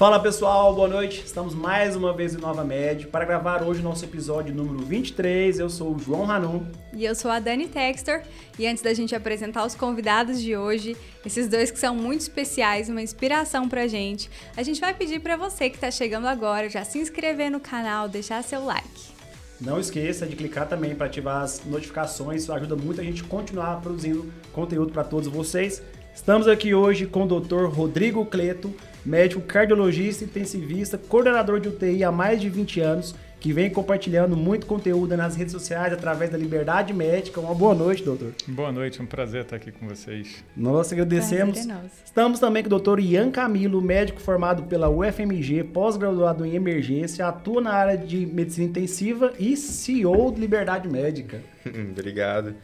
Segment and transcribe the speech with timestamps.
[0.00, 1.22] Fala pessoal, boa noite.
[1.26, 5.58] Estamos mais uma vez em Nova Med para gravar hoje o nosso episódio número 23.
[5.58, 6.64] Eu sou o João Ranum.
[6.94, 8.22] E eu sou a Dani Textor.
[8.58, 12.88] E antes da gente apresentar os convidados de hoje, esses dois que são muito especiais,
[12.88, 16.82] uma inspiração pra gente, a gente vai pedir para você que está chegando agora já
[16.82, 19.12] se inscrever no canal, deixar seu like.
[19.60, 23.26] Não esqueça de clicar também para ativar as notificações, isso ajuda muito a gente a
[23.26, 25.82] continuar produzindo conteúdo para todos vocês.
[26.14, 27.66] Estamos aqui hoje com o Dr.
[27.66, 33.70] Rodrigo Cleto, médico cardiologista intensivista, coordenador de UTI há mais de 20 anos, que vem
[33.70, 37.40] compartilhando muito conteúdo nas redes sociais através da Liberdade Médica.
[37.40, 38.34] Uma boa noite, doutor.
[38.46, 40.44] Boa noite, é um prazer estar aqui com vocês.
[40.54, 41.66] Nós agradecemos.
[41.66, 41.80] É.
[42.04, 47.62] Estamos também com o doutor Ian Camilo, médico formado pela UFMG, pós-graduado em emergência, atua
[47.62, 51.42] na área de medicina intensiva e CEO de Liberdade Médica.
[51.90, 52.54] Obrigado.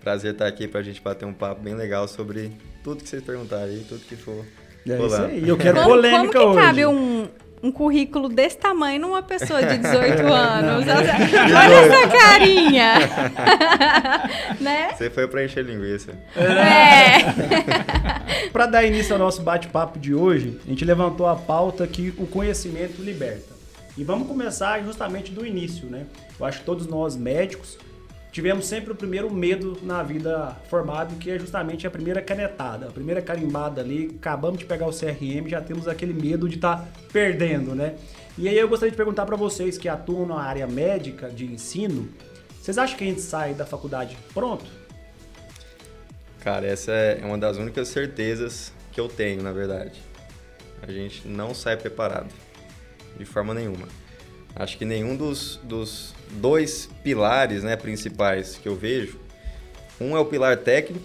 [0.00, 2.52] Prazer estar aqui para a gente bater um papo bem legal sobre
[2.84, 4.44] tudo que vocês perguntarem, tudo que for.
[4.88, 5.26] É isso rolando.
[5.26, 5.48] aí.
[5.48, 6.60] Eu quero Como, polêmica como que hoje.
[6.66, 7.26] cabe um,
[7.62, 10.84] um currículo desse tamanho numa pessoa de 18 anos?
[10.86, 12.94] Olha essa carinha!
[14.60, 14.90] né?
[14.96, 16.12] Você foi para encher linguiça.
[16.36, 18.48] É.
[18.50, 22.26] Para dar início ao nosso bate-papo de hoje, a gente levantou a pauta que o
[22.26, 23.56] conhecimento liberta.
[23.96, 26.04] E vamos começar justamente do início, né?
[26.38, 27.78] Eu acho que todos nós médicos
[28.36, 32.90] tivemos sempre o primeiro medo na vida formado, que é justamente a primeira canetada, a
[32.90, 37.74] primeira carimbada ali, acabamos de pegar o CRM, já temos aquele medo de estar perdendo,
[37.74, 37.96] né?
[38.36, 42.10] E aí eu gostaria de perguntar para vocês que atuam na área médica de ensino,
[42.60, 44.66] vocês acham que a gente sai da faculdade pronto?
[46.40, 49.98] Cara, essa é uma das únicas certezas que eu tenho, na verdade.
[50.82, 52.28] A gente não sai preparado,
[53.18, 53.88] de forma nenhuma.
[54.58, 59.20] Acho que nenhum dos, dos dois pilares né, principais que eu vejo,
[60.00, 61.04] um é o pilar técnico,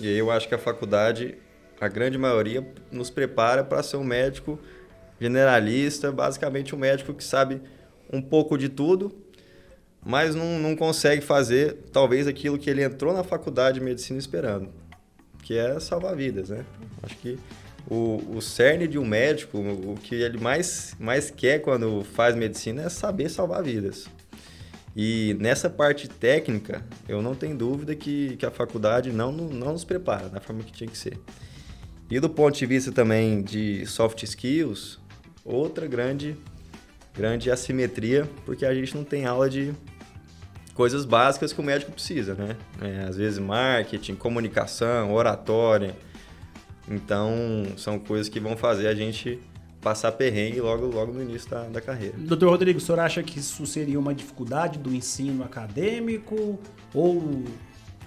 [0.00, 1.36] e aí eu acho que a faculdade,
[1.78, 4.58] a grande maioria, nos prepara para ser um médico
[5.20, 7.60] generalista, basicamente um médico que sabe
[8.10, 9.14] um pouco de tudo,
[10.02, 14.70] mas não, não consegue fazer talvez aquilo que ele entrou na faculdade de medicina esperando,
[15.42, 16.64] que é salvar vidas, né?
[17.02, 17.38] Acho que
[17.88, 22.82] o, o cerne de um médico, o, que ele mais, mais quer quando faz medicina
[22.82, 24.08] é saber salvar vidas.
[24.94, 29.72] E nessa parte técnica, eu não tenho dúvida que, que a faculdade não, não, não
[29.72, 31.18] nos prepara da forma que tinha que ser.
[32.10, 34.98] E do ponto de vista também de soft skills,
[35.44, 36.36] outra grande,
[37.14, 39.74] grande assimetria, porque a gente não tem aula de
[40.72, 42.56] coisas básicas que o médico precisa, né?
[42.80, 45.94] É, às vezes marketing, comunicação, oratória.
[46.88, 47.32] Então,
[47.76, 49.40] são coisas que vão fazer a gente
[49.80, 52.16] passar perrengue logo, logo no início da, da carreira.
[52.18, 56.58] Doutor Rodrigo, o senhor acha que isso seria uma dificuldade do ensino acadêmico
[56.94, 57.44] ou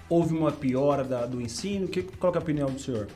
[0.08, 1.88] houve uma piora da- do ensino?
[1.88, 3.08] Que, qual que é a opinião do senhor?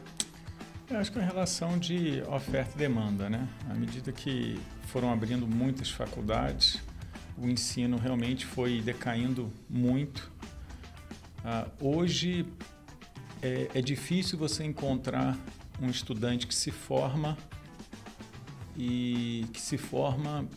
[0.90, 3.48] Eu acho que é uma relação de oferta e demanda, né?
[3.70, 4.58] À medida que
[4.88, 6.78] foram abrindo muitas faculdades,
[7.38, 10.30] o ensino realmente foi decaindo muito.
[11.44, 12.46] Ah, hoje
[13.44, 15.36] é, é difícil você encontrar
[15.78, 17.36] um estudante que se forma
[18.74, 20.48] e que se forma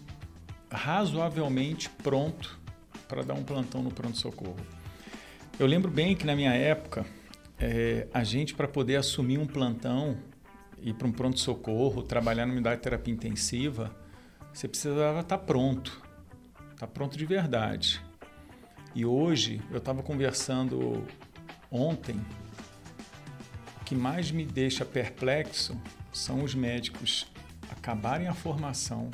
[0.72, 2.58] razoavelmente pronto
[3.10, 4.56] para dar um plantão no pronto-socorro.
[5.60, 7.06] Eu lembro bem que na minha época,
[7.60, 10.18] é, a gente, para poder assumir um plantão,
[10.82, 13.94] ir para um pronto-socorro, trabalhar numa unidade de terapia intensiva,
[14.54, 16.02] você precisava estar pronto.
[16.74, 18.02] Estar pronto de verdade.
[18.96, 21.04] E hoje, eu estava conversando
[21.70, 22.20] ontem,
[23.88, 25.80] que mais me deixa perplexo
[26.12, 27.26] são os médicos
[27.72, 29.10] acabarem a formação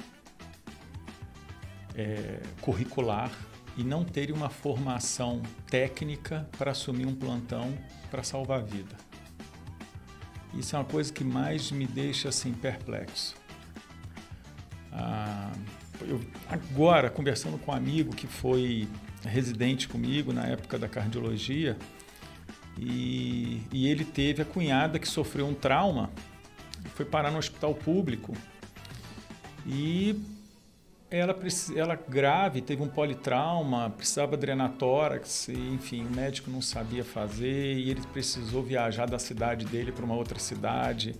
[1.93, 3.31] é, curricular
[3.77, 7.77] e não terem uma formação técnica para assumir um plantão
[8.09, 8.97] para salvar a vida.
[10.55, 13.35] Isso é uma coisa que mais me deixa assim perplexo.
[14.91, 15.51] Ah,
[16.01, 16.19] eu,
[16.49, 18.87] agora, conversando com um amigo que foi
[19.23, 21.77] residente comigo na época da cardiologia,
[22.77, 26.09] e, e ele teve a cunhada que sofreu um trauma,
[26.95, 28.33] foi parar no hospital público
[29.65, 30.19] e
[31.09, 31.37] ela,
[31.75, 37.75] ela grave, teve um politrauma, precisava drenar tórax, e, enfim, o médico não sabia fazer
[37.77, 41.15] e ele precisou viajar da cidade dele para uma outra cidade,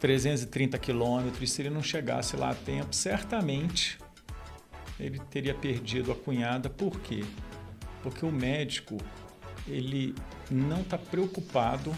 [0.00, 3.98] 330 quilômetros, se ele não chegasse lá a tempo, certamente
[4.98, 6.70] ele teria perdido a cunhada.
[6.70, 7.22] Por quê?
[8.02, 8.96] Porque o médico,
[9.68, 10.14] ele
[10.50, 11.94] não está preocupado,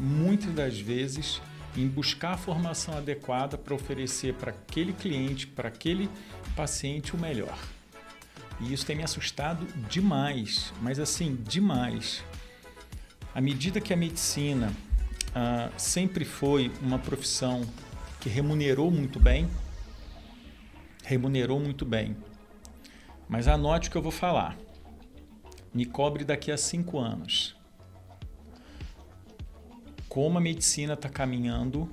[0.00, 1.40] muitas das vezes,
[1.76, 6.08] em buscar a formação adequada para oferecer para aquele cliente, para aquele
[6.54, 7.58] paciente o melhor.
[8.60, 12.22] E isso tem me assustado demais, mas assim, demais.
[13.34, 14.72] À medida que a medicina
[15.34, 17.62] ah, sempre foi uma profissão
[18.20, 19.50] que remunerou muito bem,
[21.04, 22.16] remunerou muito bem.
[23.28, 24.56] Mas anote o que eu vou falar.
[25.74, 27.56] Me cobre daqui a cinco anos.
[30.08, 31.90] Como a medicina está caminhando,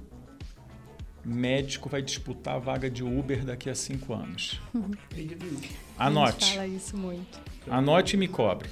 [1.25, 4.62] médico vai disputar a vaga de Uber daqui a cinco anos.
[5.98, 6.54] Anote.
[6.54, 7.42] Fala isso muito.
[7.68, 8.69] Anote e me cobre.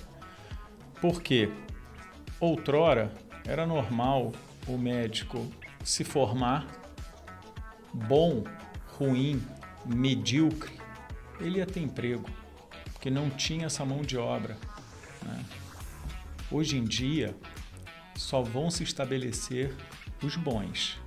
[1.02, 1.52] Por quê?
[2.40, 3.12] Outrora
[3.46, 4.32] era normal
[4.68, 5.46] o médico
[5.84, 6.68] se formar
[7.94, 8.44] bom,
[8.98, 9.42] ruim,
[9.86, 10.72] medíocre,
[11.40, 12.30] ele ia ter emprego,
[12.94, 14.58] porque não tinha essa mão de obra.
[15.24, 15.46] Né?
[16.52, 17.36] Hoje em dia,
[18.16, 19.74] só vão se estabelecer
[20.22, 21.00] os bons.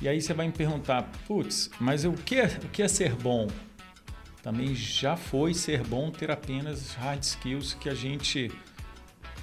[0.00, 3.14] E aí você vai me perguntar, putz, mas o que, é, o que é ser
[3.14, 3.48] bom?
[4.42, 8.50] Também já foi ser bom ter apenas hard skills que a gente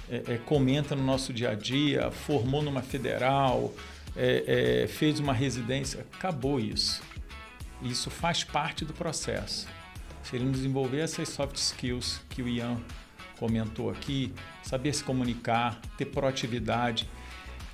[0.08, 3.74] é, é, comenta no nosso dia a dia, formou numa federal,
[4.16, 7.02] é, é, fez uma residência, acabou isso.
[7.82, 9.68] Isso faz parte do processo.
[10.22, 12.80] Se ele desenvolver essas soft skills que o Ian
[13.38, 17.08] comentou aqui, saber se comunicar, ter proatividade.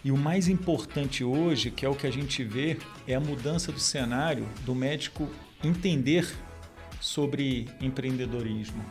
[0.05, 3.71] E o mais importante hoje, que é o que a gente vê, é a mudança
[3.71, 5.29] do cenário do médico
[5.63, 6.29] entender
[7.01, 8.85] sobre empreendedorismo.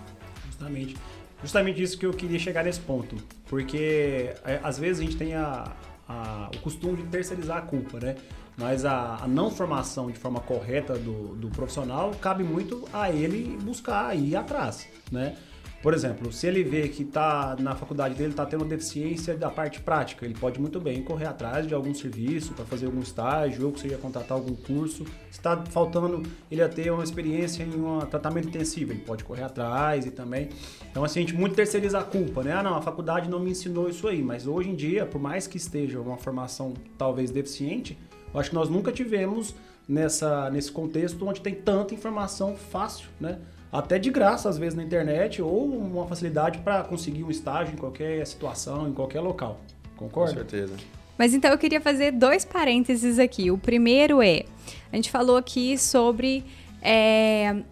[0.45, 0.95] Justamente.
[1.41, 3.15] Justamente isso que eu queria chegar nesse ponto.
[3.47, 5.71] Porque é, às vezes a gente tem a,
[6.07, 8.15] a, o costume de terceirizar a culpa, né?
[8.57, 13.57] Mas a, a não formação de forma correta do, do, profissional cabe muito a ele
[13.63, 15.35] buscar ir atrás, né?
[15.81, 19.81] Por exemplo, se ele vê que tá na faculdade dele está tendo deficiência da parte
[19.81, 23.75] prática, ele pode muito bem correr atrás de algum serviço para fazer algum estágio ou
[23.75, 25.05] seja contratar algum curso.
[25.31, 29.41] Se está faltando ele a ter uma experiência em um tratamento intensivo, ele pode correr
[29.41, 30.49] atrás e também.
[30.91, 32.53] Então assim, a gente muito terceiriza a culpa, né?
[32.53, 35.47] Ah, não, a faculdade não me ensinou isso aí, mas hoje em dia, por mais
[35.47, 37.97] que esteja uma formação talvez deficiente,
[38.31, 39.55] eu acho que nós nunca tivemos
[39.87, 43.39] nessa, nesse contexto onde tem tanta informação fácil, né?
[43.71, 47.77] Até de graça, às vezes, na internet, ou uma facilidade para conseguir um estágio em
[47.77, 49.61] qualquer situação, em qualquer local.
[49.95, 50.31] Concorda?
[50.31, 50.75] Com certeza.
[51.17, 53.49] Mas então eu queria fazer dois parênteses aqui.
[53.49, 54.43] O primeiro é:
[54.91, 56.43] a gente falou aqui sobre
[56.81, 57.63] é,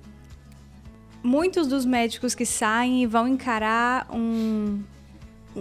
[1.22, 4.82] muitos dos médicos que saem e vão encarar um.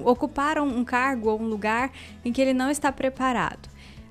[0.05, 1.91] ocupar um cargo ou um lugar
[2.25, 3.69] em que ele não está preparado.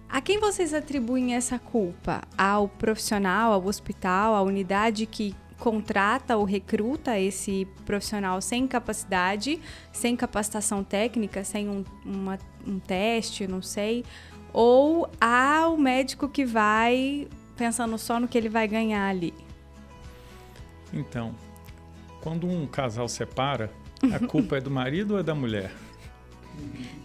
[0.10, 2.22] A quem vocês atribuem essa culpa?
[2.38, 9.60] Ao profissional, ao hospital, à unidade que contrata ou recruta esse profissional sem capacidade,
[9.92, 14.06] sem capacitação técnica, sem um, uma, um teste, não sei,
[14.54, 19.34] ou ao médico que vai pensando só no que ele vai ganhar ali?
[20.94, 21.36] Então,
[22.22, 23.72] quando um casal separa,
[24.14, 25.72] a culpa é do marido ou é da mulher?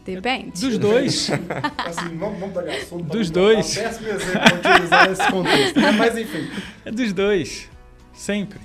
[0.04, 0.60] Depende.
[0.60, 1.30] Dos dois.
[1.78, 3.04] assim, vamos, vamos pegar assunto.
[3.04, 3.74] Dos dois.
[3.74, 5.92] Péssimo exemplo utilizar nesse contexto, né?
[5.92, 6.50] Mas enfim.
[6.84, 7.71] É dos dois.
[8.12, 8.60] Sempre.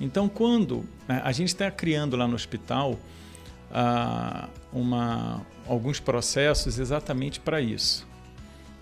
[0.00, 2.98] Então, quando né, a gente está criando lá no hospital
[3.70, 8.06] ah, uma, alguns processos exatamente para isso.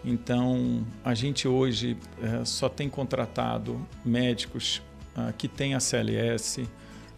[0.04, 4.82] Então, a gente hoje eh, só tem contratado médicos
[5.16, 6.68] ah, que têm a CLS,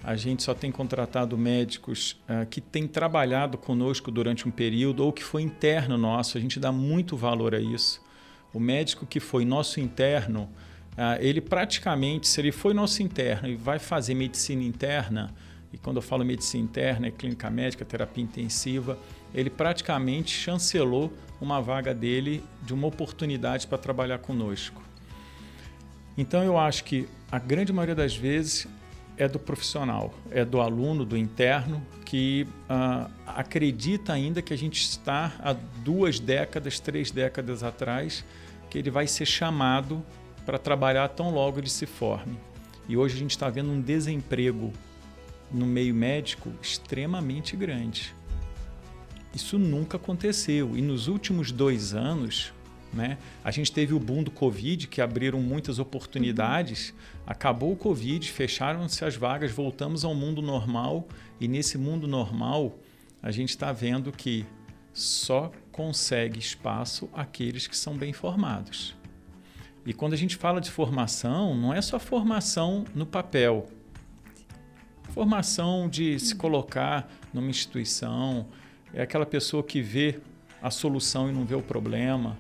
[0.07, 5.13] a gente só tem contratado médicos uh, que têm trabalhado conosco durante um período ou
[5.13, 6.39] que foi interno nosso.
[6.39, 8.01] A gente dá muito valor a isso.
[8.55, 10.49] O médico que foi nosso interno,
[11.21, 15.35] ele praticamente, se ele foi nosso interno e vai fazer medicina interna,
[15.73, 18.99] e quando eu falo medicina interna, é clínica médica, terapia intensiva,
[19.35, 24.83] ele praticamente chancelou uma vaga dele de uma oportunidade para trabalhar conosco.
[26.17, 28.67] Então eu acho que a grande maioria das vezes
[29.19, 34.81] é do profissional, é do aluno, do interno, que uh, acredita ainda que a gente
[34.81, 38.25] está há duas décadas, três décadas atrás,
[38.71, 40.05] que ele vai ser chamado
[40.47, 42.39] para trabalhar tão logo ele se forme.
[42.89, 44.73] E hoje a gente está vendo um desemprego
[45.51, 48.15] no meio médico extremamente grande.
[49.35, 50.77] Isso nunca aconteceu.
[50.77, 52.53] E nos últimos dois anos,
[52.93, 53.19] né?
[53.45, 56.95] A gente teve o boom do Covid, que abriram muitas oportunidades.
[57.27, 61.07] Acabou o Covid, fecharam-se as vagas, voltamos ao mundo normal.
[61.41, 62.79] E nesse mundo normal,
[63.23, 64.47] a gente está vendo que
[64.95, 68.97] só consegue espaço aqueles que são bem formados.
[69.87, 73.69] E quando a gente fala de formação, não é só formação no papel.
[75.11, 78.49] Formação de se colocar numa instituição,
[78.93, 80.19] é aquela pessoa que vê
[80.61, 82.37] a solução e não vê o problema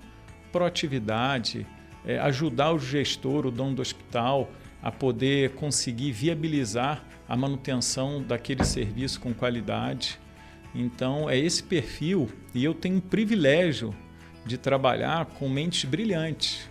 [0.50, 1.66] proatividade,
[2.04, 4.50] é, ajudar o gestor, o dono do hospital,
[4.82, 10.18] a poder conseguir viabilizar a manutenção daquele serviço com qualidade.
[10.74, 13.94] Então, é esse perfil e eu tenho o privilégio
[14.46, 16.70] de trabalhar com mentes brilhantes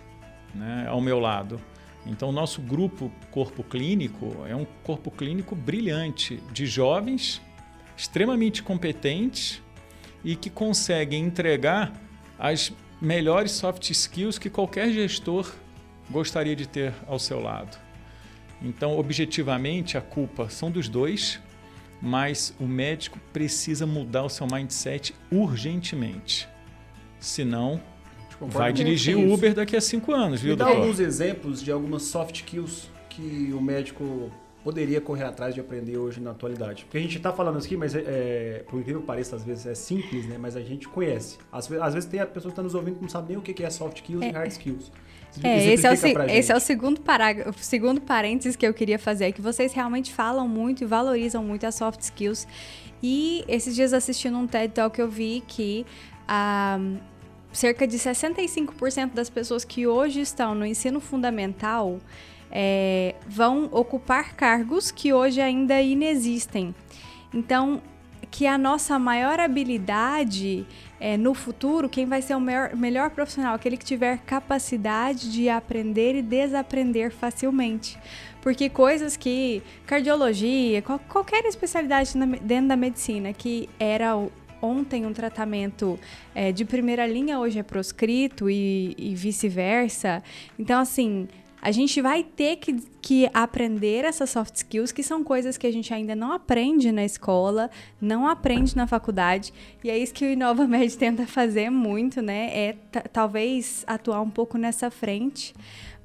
[0.54, 1.60] né, ao meu lado.
[2.06, 7.42] Então, o nosso grupo corpo clínico é um corpo clínico brilhante de jovens
[7.96, 9.60] extremamente competentes
[10.24, 11.92] e que conseguem entregar
[12.38, 15.52] as melhores soft skills que qualquer gestor
[16.10, 17.76] gostaria de ter ao seu lado.
[18.62, 21.40] Então, objetivamente, a culpa são dos dois,
[22.00, 26.48] mas o médico precisa mudar o seu mindset urgentemente.
[27.18, 27.80] Senão,
[28.40, 30.82] vai dirigir o Uber daqui a cinco anos, viu, Me dá doutor?
[30.82, 34.30] alguns exemplos de algumas soft skills que o médico
[34.62, 36.84] poderia correr atrás de aprender hoje na atualidade?
[36.84, 39.64] Porque a gente está falando aqui, mas é, é, por incrível que pareça, às vezes
[39.64, 40.36] é simples, né?
[40.38, 41.38] Mas a gente conhece.
[41.52, 43.42] Às, às vezes tem a pessoa que está nos ouvindo que não sabe nem o
[43.42, 44.90] que é soft skills e hard skills.
[45.42, 49.26] É, esse é, o, esse é o segundo parágrafo, segundo parênteses que eu queria fazer,
[49.26, 52.46] é que vocês realmente falam muito e valorizam muito as soft skills.
[53.02, 55.84] E esses dias assistindo um TED Talk eu vi que
[56.26, 56.78] ah,
[57.56, 61.98] cerca de 65% das pessoas que hoje estão no ensino fundamental
[62.50, 66.74] é, vão ocupar cargos que hoje ainda inexistem.
[67.34, 67.82] Então,
[68.30, 70.66] que a nossa maior habilidade
[71.00, 73.54] é, no futuro, quem vai ser o maior- melhor profissional?
[73.54, 77.98] Aquele que tiver capacidade de aprender e desaprender facilmente.
[78.40, 85.06] Porque coisas que cardiologia, qual- qualquer especialidade na dentro da medicina que era o- ontem
[85.06, 85.98] um tratamento
[86.34, 90.22] é, de primeira linha, hoje é proscrito e, e vice-versa.
[90.58, 91.28] Então, assim,
[91.60, 95.72] a gente vai ter que, que aprender essas soft skills, que são coisas que a
[95.72, 97.70] gente ainda não aprende na escola,
[98.00, 99.52] não aprende na faculdade.
[99.82, 102.50] E é isso que o Inova Med tenta fazer muito, né?
[102.56, 105.54] É ta- talvez atuar um pouco nessa frente.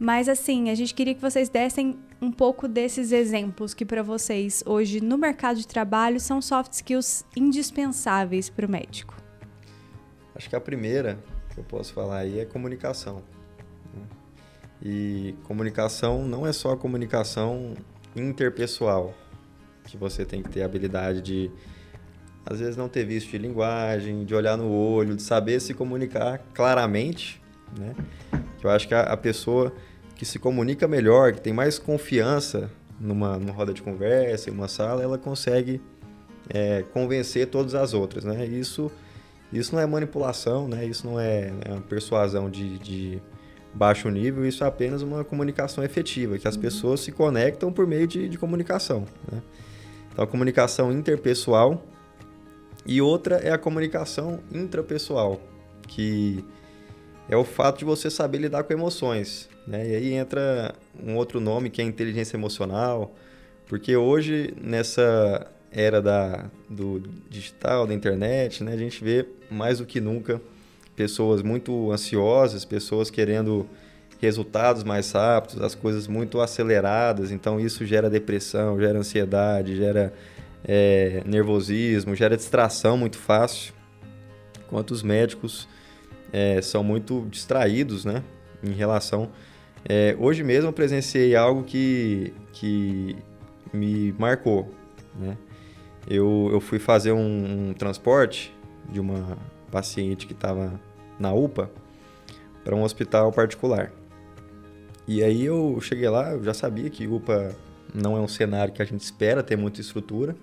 [0.04, 4.64] Mas assim, a gente queria que vocês dessem um pouco desses exemplos que para vocês
[4.66, 9.16] hoje no mercado de trabalho são soft skills indispensáveis para o médico.
[10.34, 11.20] Acho que a primeira
[11.54, 13.22] que eu posso falar aí é comunicação.
[13.94, 14.02] né?
[14.82, 17.76] E comunicação não é só comunicação
[18.16, 19.14] interpessoal,
[19.86, 21.52] que você tem que ter a habilidade de,
[22.44, 26.40] às vezes, não ter visto de linguagem, de olhar no olho, de saber se comunicar
[26.56, 27.40] claramente,
[27.78, 27.94] né?
[28.64, 29.74] Eu acho que a pessoa
[30.22, 34.68] que se comunica melhor, que tem mais confiança numa, numa roda de conversa, em uma
[34.68, 35.82] sala, ela consegue
[36.48, 38.46] é, convencer todas as outras, né?
[38.46, 38.92] Isso
[39.52, 40.86] isso não é manipulação, né?
[40.86, 43.20] Isso não é, é uma persuasão de, de
[43.74, 48.06] baixo nível, isso é apenas uma comunicação efetiva, que as pessoas se conectam por meio
[48.06, 49.08] de, de comunicação.
[49.32, 49.42] Né?
[50.12, 51.84] Então, a comunicação interpessoal
[52.86, 55.42] e outra é a comunicação intrapessoal,
[55.88, 56.46] que
[57.28, 59.50] é o fato de você saber lidar com emoções.
[59.68, 59.90] Né?
[59.90, 63.16] E aí entra um outro nome que é inteligência emocional,
[63.68, 69.86] porque hoje, nessa era da, do digital, da internet, né, a gente vê mais do
[69.86, 70.42] que nunca
[70.96, 73.66] pessoas muito ansiosas, pessoas querendo
[74.20, 80.14] resultados mais rápidos, as coisas muito aceleradas, então isso gera depressão, gera ansiedade, gera
[80.64, 83.74] é, nervosismo, gera distração muito fácil.
[84.66, 85.68] Enquanto os médicos
[86.32, 88.22] é, são muito distraídos, né,
[88.64, 89.30] em relação.
[89.84, 93.16] É, hoje mesmo eu presenciei algo que, que
[93.74, 94.70] me marcou,
[95.16, 95.38] né?
[96.08, 98.54] Eu, eu fui fazer um, um transporte
[98.90, 99.38] de uma
[99.72, 100.80] paciente que estava
[101.20, 101.70] na UPA
[102.64, 103.92] para um hospital particular.
[105.08, 107.56] E aí eu cheguei lá, eu já sabia que UPA
[107.94, 110.36] não é um cenário que a gente espera ter muita estrutura,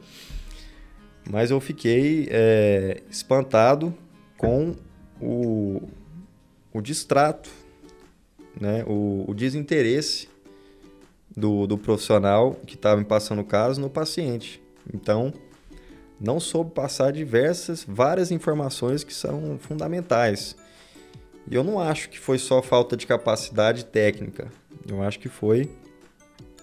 [1.29, 3.95] mas eu fiquei é, espantado
[4.37, 4.75] com
[5.21, 5.89] o,
[6.73, 7.51] o distrato,
[8.61, 10.29] né, o, o desinteresse
[11.37, 14.61] do, do profissional que estava me passando o caso no paciente.
[14.93, 15.33] Então,
[16.21, 20.57] não soube passar diversas, várias informações que são fundamentais.
[21.51, 24.49] E eu não acho que foi só falta de capacidade técnica.
[24.87, 25.71] Eu acho que foi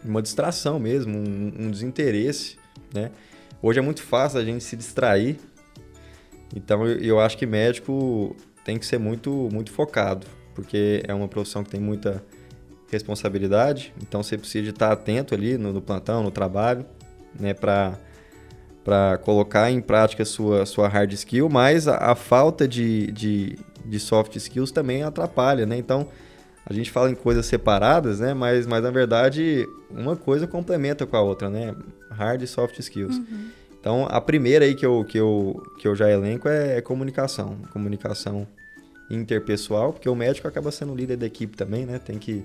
[0.03, 2.57] uma distração mesmo, um, um desinteresse,
[2.93, 3.11] né?
[3.61, 5.39] Hoje é muito fácil a gente se distrair.
[6.55, 11.27] Então eu, eu acho que médico tem que ser muito, muito focado, porque é uma
[11.27, 12.23] profissão que tem muita
[12.89, 13.93] responsabilidade.
[14.01, 16.85] Então você precisa de estar atento ali no, no plantão, no trabalho,
[17.39, 17.53] né?
[17.53, 23.99] Para colocar em prática sua, sua hard skill, mas a, a falta de, de, de,
[23.99, 25.77] soft skills também atrapalha, né?
[25.77, 26.07] Então,
[26.65, 28.33] a gente fala em coisas separadas, né?
[28.33, 31.75] Mas, mas na verdade, uma coisa complementa com a outra, né?
[32.11, 33.17] Hard e soft skills.
[33.17, 33.49] Uhum.
[33.79, 37.57] Então, a primeira aí que eu, que eu, que eu já elenco é, é comunicação.
[37.71, 38.47] Comunicação
[39.09, 41.99] interpessoal, porque o médico acaba sendo líder da equipe também, né?
[41.99, 42.43] Tem que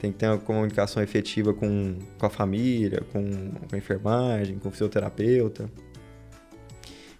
[0.00, 4.68] tem que ter uma comunicação efetiva com, com a família, com, com a enfermagem, com
[4.68, 5.70] o fisioterapeuta.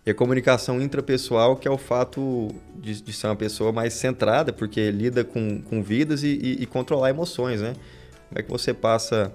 [0.04, 4.52] E a comunicação intrapessoal, que é o fato de, de ser uma pessoa mais centrada,
[4.52, 7.72] porque lida com, com vidas e, e, e, controlar emoções, né?
[8.28, 9.34] Como é que você passa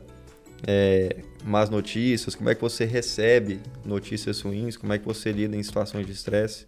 [0.67, 2.35] é, más notícias?
[2.35, 4.77] Como é que você recebe notícias ruins?
[4.77, 6.67] Como é que você lida em situações de estresse?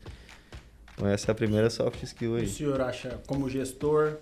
[1.01, 2.46] Então essa é a primeira soft skill aí.
[2.46, 4.17] O senhor acha, como gestor,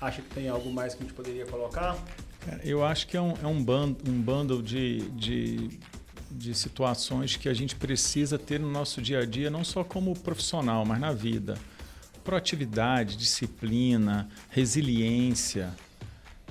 [0.00, 1.96] acha que tem algo mais que a gente poderia colocar?
[2.64, 5.78] Eu acho que é um, é um, band, um bundle de, de,
[6.28, 10.12] de situações que a gente precisa ter no nosso dia a dia, não só como
[10.18, 11.56] profissional, mas na vida.
[12.24, 15.72] Proatividade, disciplina, resiliência.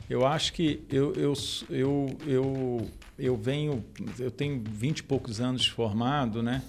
[0.10, 1.34] Eu acho que eu, eu,
[1.70, 3.84] eu, eu, eu venho,
[4.18, 6.62] eu tenho vinte e poucos anos formado, né?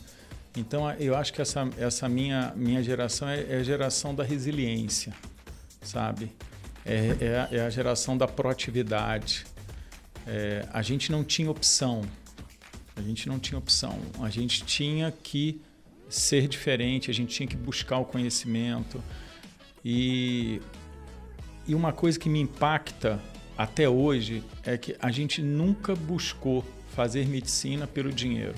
[0.57, 5.13] Então eu acho que essa, essa minha, minha geração é, é a geração da resiliência,
[5.83, 6.31] sabe?
[6.85, 9.47] é, é, a, é a geração da proatividade.
[10.27, 12.03] É, a gente não tinha opção.
[12.95, 13.99] A gente não tinha opção.
[14.21, 15.61] A gente tinha que
[16.09, 19.03] ser diferente, a gente tinha que buscar o conhecimento.
[19.85, 20.61] E,
[21.67, 23.21] e uma coisa que me impacta
[23.57, 28.55] até hoje é que a gente nunca buscou fazer medicina pelo dinheiro,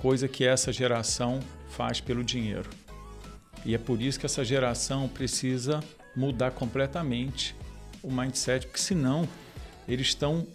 [0.00, 1.40] coisa que essa geração
[1.70, 2.68] faz pelo dinheiro.
[3.64, 5.80] E é por isso que essa geração precisa
[6.16, 7.54] mudar completamente
[8.02, 9.28] o mindset, porque senão
[9.86, 10.46] eles estão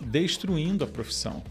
[0.00, 1.42] destruindo a profissão.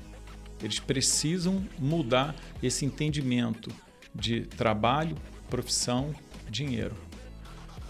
[0.62, 3.70] Eles precisam mudar esse entendimento
[4.16, 5.16] de trabalho,
[5.50, 6.14] profissão,
[6.50, 6.96] dinheiro.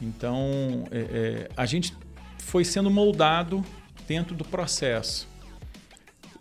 [0.02, 1.96] Então, é, é, a gente
[2.40, 3.64] foi sendo moldado
[4.08, 5.28] dentro do processo.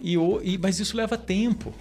[0.00, 1.73] E, e, mas isso leva tempo.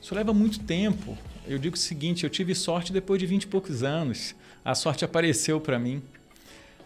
[0.00, 1.16] Isso leva muito tempo.
[1.46, 4.34] Eu digo o seguinte: eu tive sorte depois de 20 e poucos anos.
[4.64, 6.02] A sorte apareceu para mim.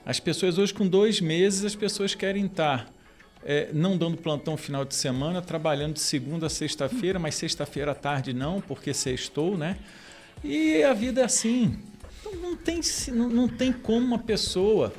[0.07, 2.93] As pessoas hoje, com dois meses, as pessoas querem estar
[3.45, 7.95] é, não dando plantão final de semana, trabalhando de segunda a sexta-feira, mas sexta-feira à
[7.95, 9.79] tarde não, porque sextou, né?
[10.43, 11.79] E a vida é assim.
[12.21, 12.81] Então, não tem,
[13.13, 14.93] não, não tem como uma pessoa,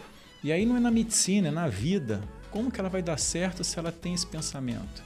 [0.44, 3.64] e aí não é na medicina, é na vida, como que ela vai dar certo
[3.64, 5.04] se ela tem esse pensamento?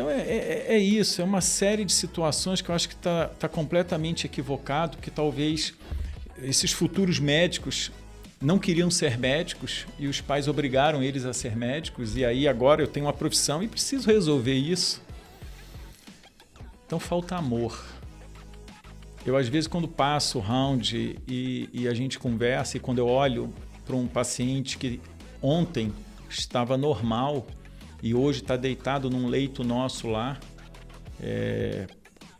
[0.00, 3.26] Então é, é, é isso, é uma série de situações que eu acho que está
[3.38, 5.74] tá completamente equivocado, que talvez
[6.42, 7.92] esses futuros médicos
[8.40, 12.82] não queriam ser médicos e os pais obrigaram eles a ser médicos, e aí agora
[12.82, 15.02] eu tenho uma profissão e preciso resolver isso.
[16.86, 17.78] Então falta amor.
[19.26, 23.06] Eu, às vezes, quando passo o round e, e a gente conversa, e quando eu
[23.06, 23.52] olho
[23.84, 24.98] para um paciente que
[25.42, 25.92] ontem
[26.30, 27.46] estava normal
[28.02, 30.38] e hoje está deitado num leito nosso lá,
[31.20, 31.86] é,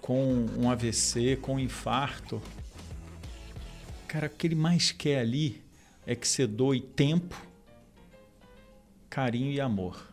[0.01, 2.41] com um AVC, com um infarto,
[4.09, 5.63] cara, o que ele mais quer ali
[6.07, 7.37] é que você doe tempo,
[9.09, 10.09] carinho e amor.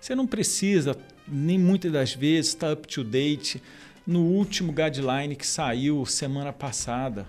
[0.00, 0.96] Você não precisa,
[1.28, 3.62] nem muitas das vezes, estar up to date
[4.06, 7.26] no último guideline que saiu semana passada.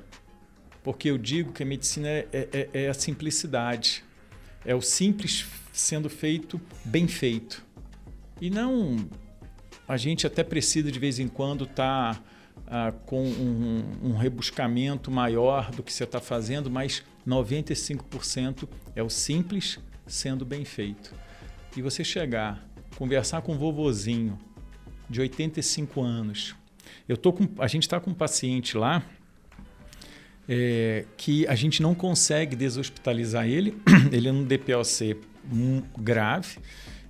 [0.83, 4.03] Porque eu digo que a medicina é, é, é a simplicidade.
[4.65, 7.63] É o simples sendo feito bem feito.
[8.39, 9.09] E não.
[9.87, 12.15] A gente até precisa de vez em quando estar.
[12.15, 12.23] Tá
[12.73, 19.09] ah, com um, um, rebuscamento maior do que você está fazendo, mas 95% é o
[19.09, 21.13] simples sendo bem feito.
[21.75, 24.39] E você chegar, conversar com um vovozinho
[25.09, 26.55] de 85 anos.
[27.09, 29.03] Eu tô com, a gente está com um paciente lá
[30.47, 33.75] é, que a gente não consegue deshospitalizar ele.
[34.13, 35.17] Ele é um DPOC
[35.97, 36.59] grave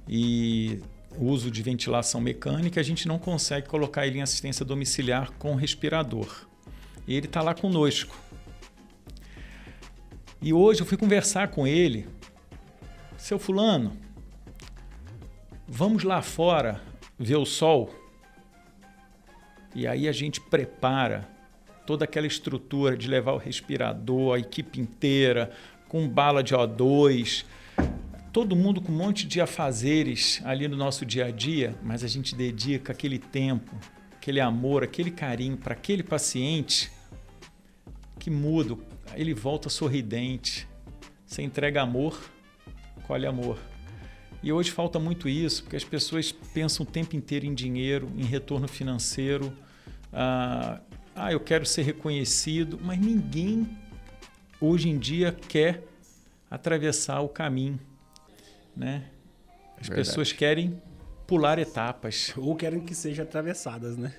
[0.08, 0.80] e
[1.18, 6.48] uso de ventilação mecânica, a gente não consegue colocar ele em assistência domiciliar com respirador.
[7.08, 8.16] E ele está lá conosco.
[10.42, 12.08] E hoje eu fui conversar com ele.
[13.18, 13.96] Seu fulano,
[15.68, 16.82] vamos lá fora
[17.20, 17.94] ver o sol?
[19.76, 21.30] E aí a gente prepara
[21.86, 25.52] toda aquela estrutura de levar o respirador, a equipe inteira,
[25.88, 27.46] com bala de O2,
[28.32, 32.08] todo mundo com um monte de afazeres ali no nosso dia a dia, mas a
[32.08, 33.76] gente dedica aquele tempo,
[34.14, 36.92] aquele amor, aquele carinho para aquele paciente
[38.18, 38.78] que muda,
[39.16, 40.68] ele volta sorridente.
[41.26, 42.32] Você entrega amor,
[43.06, 43.60] colhe amor.
[44.42, 48.24] E hoje falta muito isso, porque as pessoas pensam o tempo inteiro em dinheiro, em
[48.24, 49.54] retorno financeiro.
[50.12, 50.80] Ah,
[51.16, 53.78] ah eu quero ser reconhecido, mas ninguém
[54.60, 55.84] hoje em dia quer
[56.50, 57.80] atravessar o caminho
[58.76, 59.10] né?
[59.80, 60.08] As Verdade.
[60.08, 60.82] pessoas querem
[61.28, 62.34] pular etapas.
[62.38, 64.14] Ou querem que sejam atravessadas, né?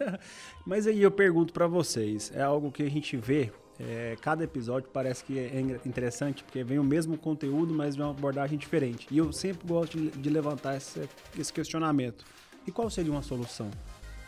[0.66, 4.88] Mas aí eu pergunto para vocês, é algo que a gente vê, é, cada episódio
[4.92, 9.06] parece que é interessante, porque vem o mesmo conteúdo, mas de uma abordagem diferente.
[9.10, 12.24] E eu sempre gosto de, de levantar esse, esse questionamento.
[12.66, 13.70] E qual seria uma solução?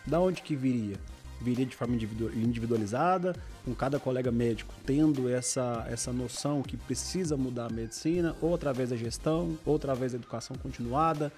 [0.06, 0.96] Da onde que viria?
[1.40, 7.66] Viria de forma individualizada, com cada colega médico tendo essa, essa noção que precisa mudar
[7.66, 11.32] a medicina, ou através da gestão, ou através da educação continuada?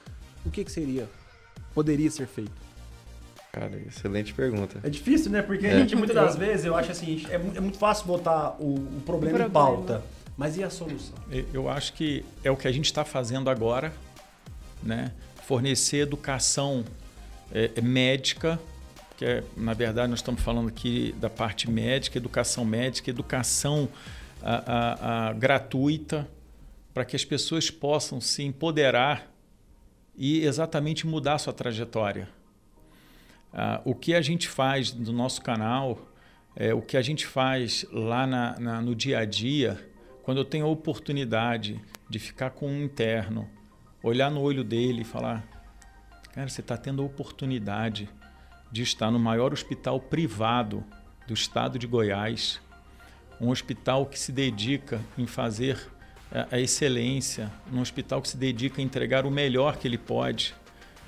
[0.44, 1.08] O que, que seria,
[1.74, 2.70] poderia ser feito?
[3.52, 4.78] Cara, excelente pergunta.
[4.82, 5.42] É difícil, né?
[5.42, 5.72] Porque é.
[5.72, 9.02] a gente, muitas das vezes, eu acho assim, é, é muito fácil botar o, o
[9.04, 10.02] problema, o problema em pauta.
[10.36, 11.16] Mas e a solução?
[11.52, 13.92] Eu acho que é o que a gente está fazendo agora,
[14.82, 15.12] né?
[15.46, 16.84] Fornecer educação
[17.52, 18.58] é, médica,
[19.20, 23.86] que é, na verdade nós estamos falando aqui da parte médica, educação médica, educação
[24.42, 26.26] a, a, a, gratuita,
[26.94, 29.30] para que as pessoas possam se empoderar
[30.16, 32.30] e exatamente mudar sua trajetória.
[33.52, 35.98] Ah, o que a gente faz no nosso canal,
[36.56, 39.86] é, o que a gente faz lá na, na, no dia a dia,
[40.22, 41.78] quando eu tenho a oportunidade
[42.08, 43.46] de ficar com um interno,
[44.02, 45.46] olhar no olho dele e falar:
[46.32, 48.08] Cara, você está tendo a oportunidade
[48.70, 50.84] de estar no maior hospital privado
[51.26, 52.60] do estado de Goiás,
[53.40, 55.90] um hospital que se dedica em fazer
[56.50, 60.54] a excelência, um hospital que se dedica a entregar o melhor que ele pode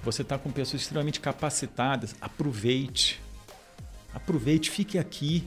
[0.03, 2.15] você está com pessoas extremamente capacitadas.
[2.21, 3.21] Aproveite.
[4.13, 5.47] Aproveite, fique aqui.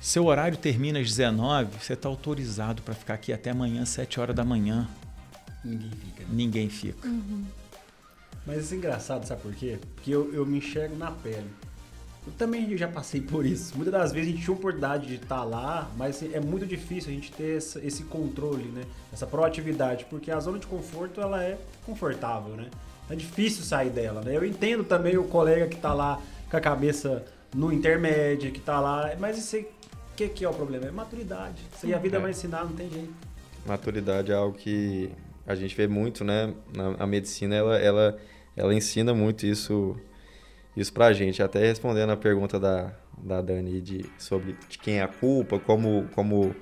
[0.00, 4.36] Seu horário termina às 19, você está autorizado para ficar aqui até amanhã, 7 horas
[4.36, 4.88] da manhã.
[5.64, 6.22] Ninguém fica.
[6.22, 6.28] Né?
[6.30, 7.08] Ninguém fica.
[7.08, 7.44] Uhum.
[8.46, 9.78] Mas isso é engraçado, sabe por quê?
[9.94, 11.50] Porque eu, eu me enxergo na pele.
[12.26, 13.74] Eu também já passei por isso.
[13.76, 17.10] Muitas das vezes a gente tinha oportunidade de estar tá lá, mas é muito difícil
[17.10, 18.82] a gente ter esse controle, né?
[19.12, 22.68] Essa proatividade, porque a zona de conforto ela é confortável, né?
[23.08, 24.36] É difícil sair dela, né?
[24.36, 28.80] Eu entendo também o colega que tá lá com a cabeça no intermédio, que tá
[28.80, 30.86] lá, mas isso o que, que é o problema?
[30.86, 31.62] É maturidade.
[31.76, 32.20] Isso aí a vida é.
[32.20, 33.12] vai ensinar, não tem jeito.
[33.66, 35.10] Maturidade é algo que
[35.46, 36.52] a gente vê muito, né?
[36.74, 38.18] Na, a medicina, ela, ela,
[38.56, 39.96] ela ensina muito isso,
[40.76, 41.42] isso pra gente.
[41.42, 46.08] Até respondendo a pergunta da, da Dani de, sobre de quem é a culpa, como,
[46.14, 46.54] como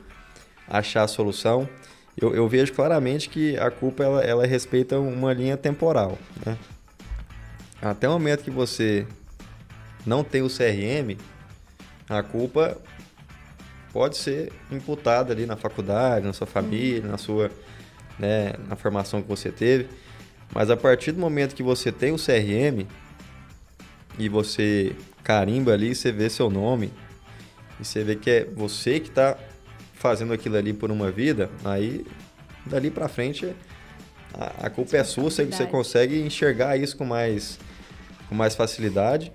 [0.68, 1.68] achar a solução
[2.16, 6.16] eu, eu, vejo claramente que a culpa ela, ela respeita uma linha temporal.
[6.46, 6.56] Né?
[7.82, 9.06] Até o momento que você
[10.06, 11.18] não tem o CRM,
[12.08, 12.78] a culpa
[13.92, 17.50] pode ser imputada ali na faculdade, na sua família, na sua
[18.16, 19.88] né, na formação que você teve.
[20.54, 22.86] Mas a partir do momento que você tem o CRM
[24.18, 26.92] e você carimba ali, você vê seu nome
[27.80, 29.36] e você vê que é você que está
[29.94, 32.06] fazendo aquilo ali por uma vida, aí
[32.66, 33.54] dali para frente
[34.32, 37.58] a, a culpa é sua, você, você consegue enxergar isso com mais,
[38.28, 39.32] com mais facilidade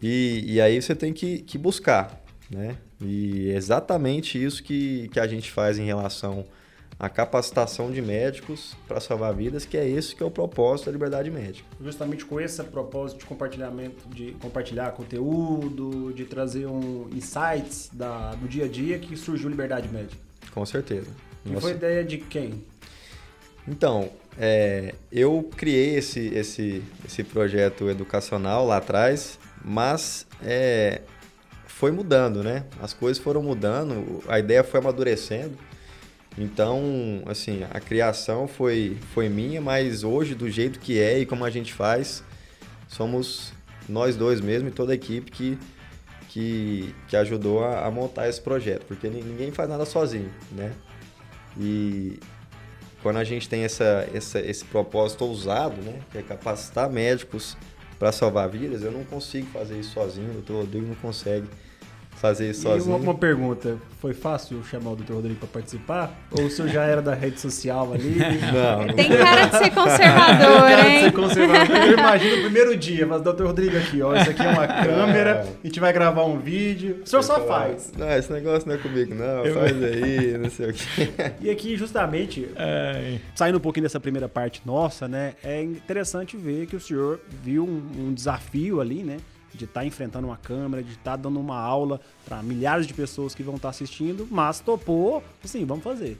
[0.00, 2.76] e, e aí você tem que, que buscar, né?
[3.00, 6.46] E é exatamente isso que, que a gente faz em relação
[6.98, 10.92] a capacitação de médicos para salvar vidas, que é esse que é o propósito da
[10.92, 11.68] liberdade médica.
[11.80, 18.48] Justamente com esse propósito de compartilhamento, de compartilhar conteúdo, de trazer um insights da, do
[18.48, 20.16] dia a dia que surgiu Liberdade Médica.
[20.52, 21.10] Com certeza.
[21.44, 21.60] E Nossa.
[21.60, 22.64] foi ideia de quem?
[23.68, 31.02] Então, é, eu criei esse, esse, esse projeto educacional lá atrás, mas é,
[31.66, 32.64] foi mudando, né?
[32.80, 35.58] As coisas foram mudando, a ideia foi amadurecendo.
[36.38, 41.44] Então, assim, a criação foi, foi minha, mas hoje, do jeito que é e como
[41.44, 42.22] a gente faz,
[42.88, 43.52] somos
[43.88, 45.58] nós dois mesmo e toda a equipe que,
[46.28, 50.72] que, que ajudou a, a montar esse projeto, porque ninguém faz nada sozinho, né?
[51.58, 52.18] E
[53.02, 57.56] quando a gente tem essa, essa, esse propósito ousado, né, que é capacitar médicos
[57.98, 61.46] para salvar vidas, eu não consigo fazer isso sozinho, o doutor Rodrigo não consegue
[62.28, 62.94] fazer isso e sozinho.
[62.94, 65.14] E uma, uma, pergunta, foi fácil chamar o Dr.
[65.14, 66.26] Rodrigo para participar?
[66.30, 68.16] Ou o senhor já era da rede social ali?
[68.52, 70.76] não, Tem cara de ser conservador, hein?
[70.76, 71.76] Tem cara de ser conservador.
[71.76, 73.44] Eu imagino o primeiro dia, mas Dr.
[73.44, 77.00] Rodrigo aqui, ó, isso aqui é uma câmera, a gente vai gravar um vídeo.
[77.04, 77.92] O senhor só faz.
[77.96, 79.54] Não, esse negócio não é comigo não, Eu...
[79.54, 81.08] faz aí, não sei o quê.
[81.40, 83.18] E aqui, justamente, é...
[83.34, 87.64] saindo um pouquinho dessa primeira parte nossa, né, é interessante ver que o senhor viu
[87.64, 89.18] um, um desafio ali, né,
[89.56, 92.94] de estar tá enfrentando uma câmera, de estar tá dando uma aula para milhares de
[92.94, 96.18] pessoas que vão estar tá assistindo, mas topou, assim, vamos fazer.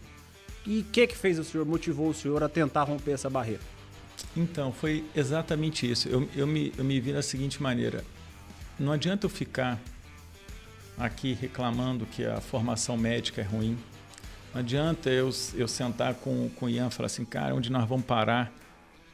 [0.67, 3.63] E o que que fez o senhor, motivou o senhor a tentar romper essa barreira?
[4.37, 6.09] Então, foi exatamente isso.
[6.09, 8.05] Eu, eu, me, eu me vi da seguinte maneira:
[8.79, 9.81] não adianta eu ficar
[10.99, 13.79] aqui reclamando que a formação médica é ruim.
[14.53, 17.87] Não adianta eu, eu sentar com, com o Ian e falar assim, cara, onde nós
[17.87, 18.53] vamos parar?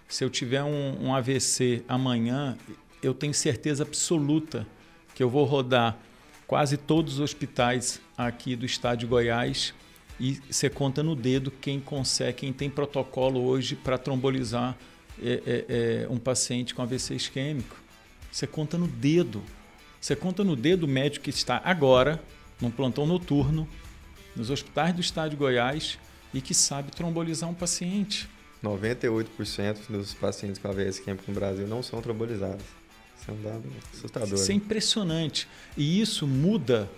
[0.09, 2.57] Se eu tiver um, um AVC amanhã,
[3.03, 4.67] eu tenho certeza absoluta
[5.15, 5.99] que eu vou rodar
[6.47, 9.75] quase todos os hospitais aqui do estado de Goiás
[10.21, 14.77] e você conta no dedo quem consegue, quem tem protocolo hoje para trombolizar
[15.21, 15.65] é, é,
[16.05, 17.77] é, um paciente com AVC isquêmico.
[18.31, 19.43] Você conta no dedo.
[20.01, 22.23] Você conta no dedo o médico que está agora,
[22.61, 23.69] num plantão noturno,
[24.35, 25.99] nos hospitais do estado de Goiás
[26.33, 28.29] e que sabe trombolizar um paciente.
[28.63, 32.82] 98% dos pacientes com AVS químico no Brasil não são trombolizados.
[33.23, 34.35] Isso é um dado assustador.
[34.35, 35.49] Isso é impressionante.
[35.77, 36.91] E isso muda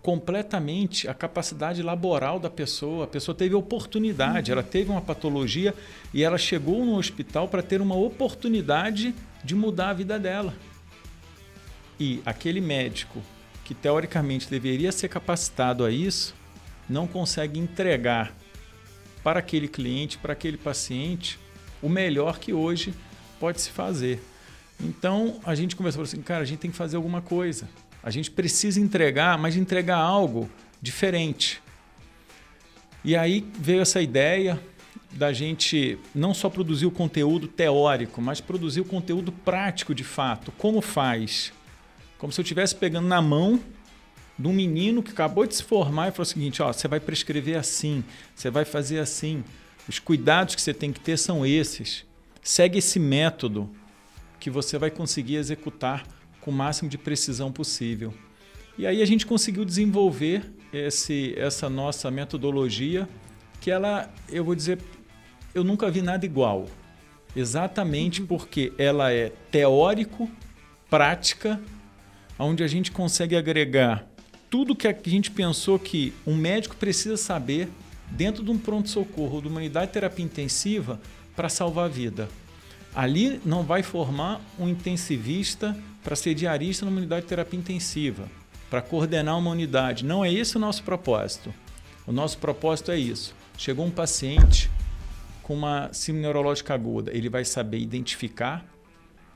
[0.00, 3.04] completamente a capacidade laboral da pessoa.
[3.04, 4.58] A pessoa teve oportunidade, uhum.
[4.58, 5.74] ela teve uma patologia
[6.14, 10.54] e ela chegou no hospital para ter uma oportunidade de mudar a vida dela.
[11.98, 13.20] E aquele médico
[13.64, 16.34] que teoricamente deveria ser capacitado a isso,
[16.88, 18.34] não consegue entregar
[19.22, 21.38] para aquele cliente, para aquele paciente,
[21.80, 22.92] o melhor que hoje
[23.38, 24.20] pode se fazer.
[24.82, 27.68] Então a gente conversou assim, cara, a gente tem que fazer alguma coisa.
[28.02, 31.62] A gente precisa entregar, mas entregar algo diferente.
[33.04, 34.60] E aí veio essa ideia
[35.12, 40.50] da gente não só produzir o conteúdo teórico, mas produzir o conteúdo prático de fato.
[40.52, 41.52] Como faz?
[42.18, 43.60] Como se eu estivesse pegando na mão
[44.38, 46.98] de um menino que acabou de se formar e falou o seguinte: ó, você vai
[46.98, 48.02] prescrever assim,
[48.34, 49.44] você vai fazer assim.
[49.88, 52.04] Os cuidados que você tem que ter são esses.
[52.40, 53.68] Segue esse método
[54.42, 56.04] que você vai conseguir executar
[56.40, 58.12] com o máximo de precisão possível.
[58.76, 63.08] E aí a gente conseguiu desenvolver esse, essa nossa metodologia,
[63.60, 64.80] que ela, eu vou dizer,
[65.54, 66.66] eu nunca vi nada igual.
[67.36, 68.26] Exatamente uhum.
[68.26, 70.28] porque ela é teórico,
[70.90, 71.60] prática,
[72.36, 74.04] onde a gente consegue agregar
[74.50, 77.68] tudo que a gente pensou que um médico precisa saber
[78.10, 81.00] dentro de um pronto-socorro, de uma unidade de terapia intensiva,
[81.36, 82.28] para salvar a vida.
[82.94, 88.28] Ali não vai formar um intensivista para ser diarista numa unidade de terapia intensiva,
[88.68, 90.04] para coordenar uma unidade.
[90.04, 91.54] Não é esse o nosso propósito.
[92.06, 93.34] O nosso propósito é isso.
[93.56, 94.70] Chegou um paciente
[95.42, 98.64] com uma síndrome neurológica aguda, ele vai saber identificar,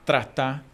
[0.05, 0.65] tratar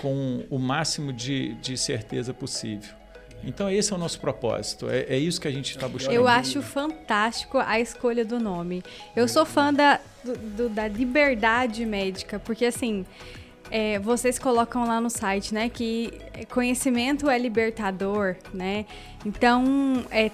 [0.00, 3.01] com o máximo de, de certeza possível.
[3.44, 6.14] Então esse é o nosso propósito, é, é isso que a gente está buscando.
[6.14, 8.82] Eu acho fantástico a escolha do nome.
[9.16, 13.04] Eu sou fã da, do, do, da liberdade médica, porque assim,
[13.70, 16.12] é, vocês colocam lá no site, né, que
[16.50, 18.84] conhecimento é libertador, né?
[19.24, 20.28] Então, é,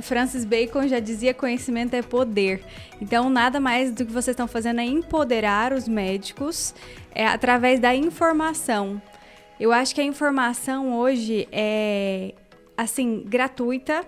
[0.00, 2.62] Francis Bacon já dizia conhecimento é poder.
[3.00, 6.72] Então, nada mais do que vocês estão fazendo é empoderar os médicos
[7.12, 9.02] é, através da informação.
[9.58, 12.32] Eu acho que a informação hoje é
[12.76, 14.04] assim gratuita.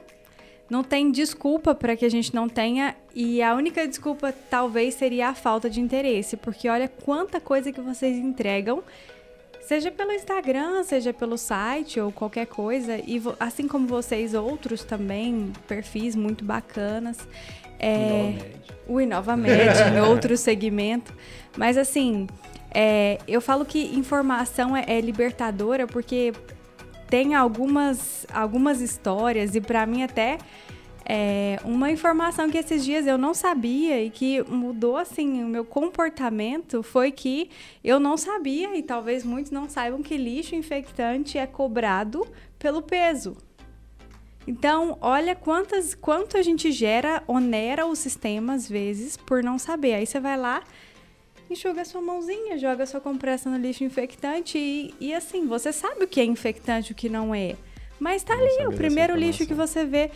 [0.69, 2.97] Não tem desculpa para que a gente não tenha.
[3.15, 7.81] E a única desculpa talvez seria a falta de interesse, porque olha quanta coisa que
[7.81, 8.83] vocês entregam,
[9.63, 15.53] seja pelo Instagram, seja pelo site ou qualquer coisa, e assim como vocês outros também,
[15.69, 17.27] perfis muito bacanas.
[17.79, 18.39] É,
[18.89, 21.13] o InovaMed em outro segmento,
[21.57, 22.27] mas assim,
[22.73, 26.33] é, eu falo que informação é, é libertadora porque
[27.09, 30.39] tem algumas, algumas histórias e para mim até
[31.09, 35.65] é, uma informação que esses dias eu não sabia e que mudou assim o meu
[35.65, 37.49] comportamento foi que
[37.85, 42.27] eu não sabia e talvez muitos não saibam que lixo infectante é cobrado
[42.59, 43.37] pelo peso.
[44.49, 49.95] Então, olha quantas quanto a gente gera, onera o sistema às vezes por não saber.
[49.95, 50.63] Aí você vai lá
[51.51, 56.09] enxuga sua mãozinha, joga sua compressa no lixo infectante e, e assim, você sabe o
[56.09, 57.57] que é infectante e o que não é.
[57.99, 60.11] Mas tá ali, o primeiro lixo que você vê.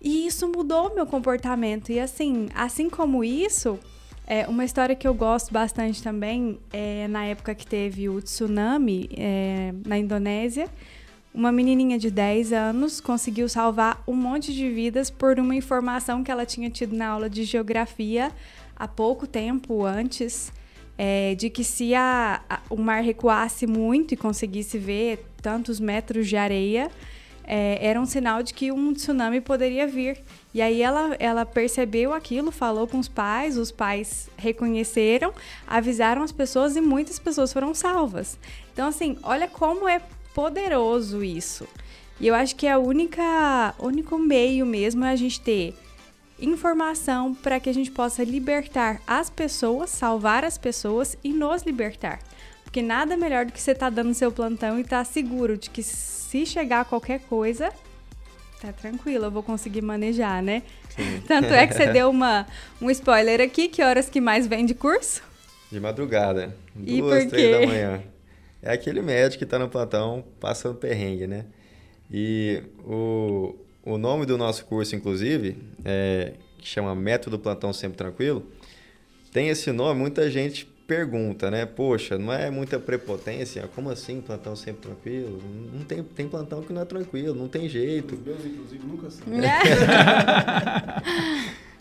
[0.00, 1.92] E isso mudou meu comportamento.
[1.92, 3.78] E assim, assim como isso,
[4.26, 9.08] é, uma história que eu gosto bastante também é na época que teve o tsunami
[9.16, 10.68] é, na Indonésia.
[11.32, 16.30] Uma menininha de 10 anos conseguiu salvar um monte de vidas por uma informação que
[16.30, 18.30] ela tinha tido na aula de geografia
[18.76, 20.52] há pouco tempo antes
[20.96, 26.28] é, de que se a, a, o mar recuasse muito e conseguisse ver tantos metros
[26.28, 26.90] de areia,
[27.44, 30.22] é, era um sinal de que um tsunami poderia vir.
[30.54, 35.32] E aí ela, ela percebeu aquilo, falou com os pais, os pais reconheceram,
[35.66, 38.38] avisaram as pessoas e muitas pessoas foram salvas.
[38.72, 40.00] Então, assim, olha como é
[40.34, 41.66] poderoso isso.
[42.20, 45.74] E eu acho que é única, único meio mesmo é a gente ter
[46.42, 52.18] informação para que a gente possa libertar as pessoas, salvar as pessoas e nos libertar.
[52.64, 55.56] Porque nada melhor do que você estar tá dando seu plantão e estar tá seguro
[55.56, 57.72] de que se chegar qualquer coisa,
[58.60, 60.62] tá tranquilo, eu vou conseguir manejar, né?
[60.88, 61.22] Sim.
[61.28, 62.46] Tanto é que você deu uma,
[62.80, 65.22] um spoiler aqui, que horas que mais vem de curso?
[65.70, 68.02] De madrugada, e duas, três da manhã.
[68.60, 71.46] É aquele médico que está no plantão passando perrengue, né?
[72.10, 78.46] E o, o nome do nosso curso, inclusive, é, que chama Método Plantão Sempre Tranquilo,
[79.32, 81.64] tem esse nome, muita gente pergunta, né?
[81.64, 83.68] Poxa, não é muita prepotência?
[83.74, 85.40] Como assim plantão sempre tranquilo?
[85.72, 88.14] Não tem, tem plantão que não é tranquilo, não tem jeito.
[88.14, 89.26] Os meus, inclusive, nunca são.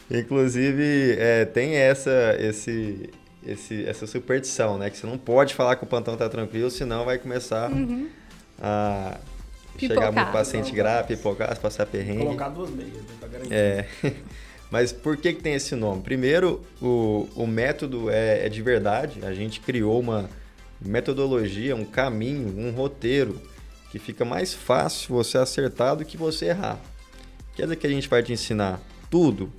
[0.09, 3.09] Inclusive, é, tem essa, esse,
[3.45, 4.89] esse, essa superstição, né?
[4.89, 8.07] Que você não pode falar que o plantão tá tranquilo, senão vai começar Uhum.
[8.61, 9.17] a
[9.77, 10.05] Pipocar.
[10.05, 12.25] chegar muito paciente grave, pipocar, passar perrengue.
[12.25, 13.15] Colocar duas meias, né?
[13.19, 13.53] Pra garantir.
[13.53, 13.87] É.
[14.71, 16.01] Mas por que, que tem esse nome?
[16.01, 19.19] Primeiro, o, o método é, é de verdade.
[19.25, 20.29] A gente criou uma
[20.79, 23.41] metodologia, um caminho, um roteiro
[23.91, 26.79] que fica mais fácil você acertar do que você errar.
[27.53, 28.79] Quer dizer que a gente vai te ensinar
[29.09, 29.51] tudo?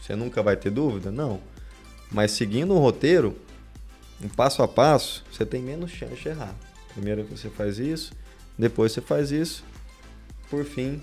[0.00, 1.10] Você nunca vai ter dúvida?
[1.10, 1.40] Não.
[2.10, 3.34] Mas seguindo um roteiro,
[4.22, 6.54] um passo a passo, você tem menos chance de errar.
[6.92, 8.12] Primeiro você faz isso,
[8.58, 9.64] depois você faz isso,
[10.50, 11.02] por fim,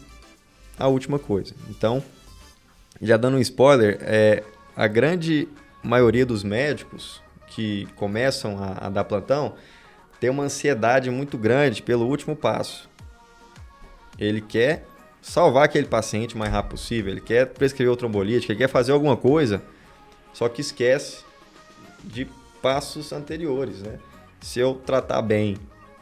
[0.77, 1.53] a última coisa.
[1.69, 2.03] Então,
[3.01, 4.43] já dando um spoiler, é,
[4.75, 5.47] a grande
[5.83, 9.55] maioria dos médicos que começam a, a dar plantão
[10.19, 12.89] tem uma ansiedade muito grande pelo último passo.
[14.17, 14.85] Ele quer
[15.21, 18.91] salvar aquele paciente o mais rápido possível, ele quer prescrever o trombolítico, ele quer fazer
[18.91, 19.61] alguma coisa,
[20.33, 21.23] só que esquece
[22.03, 22.27] de
[22.61, 23.99] passos anteriores, né?
[24.41, 25.57] Se eu tratar bem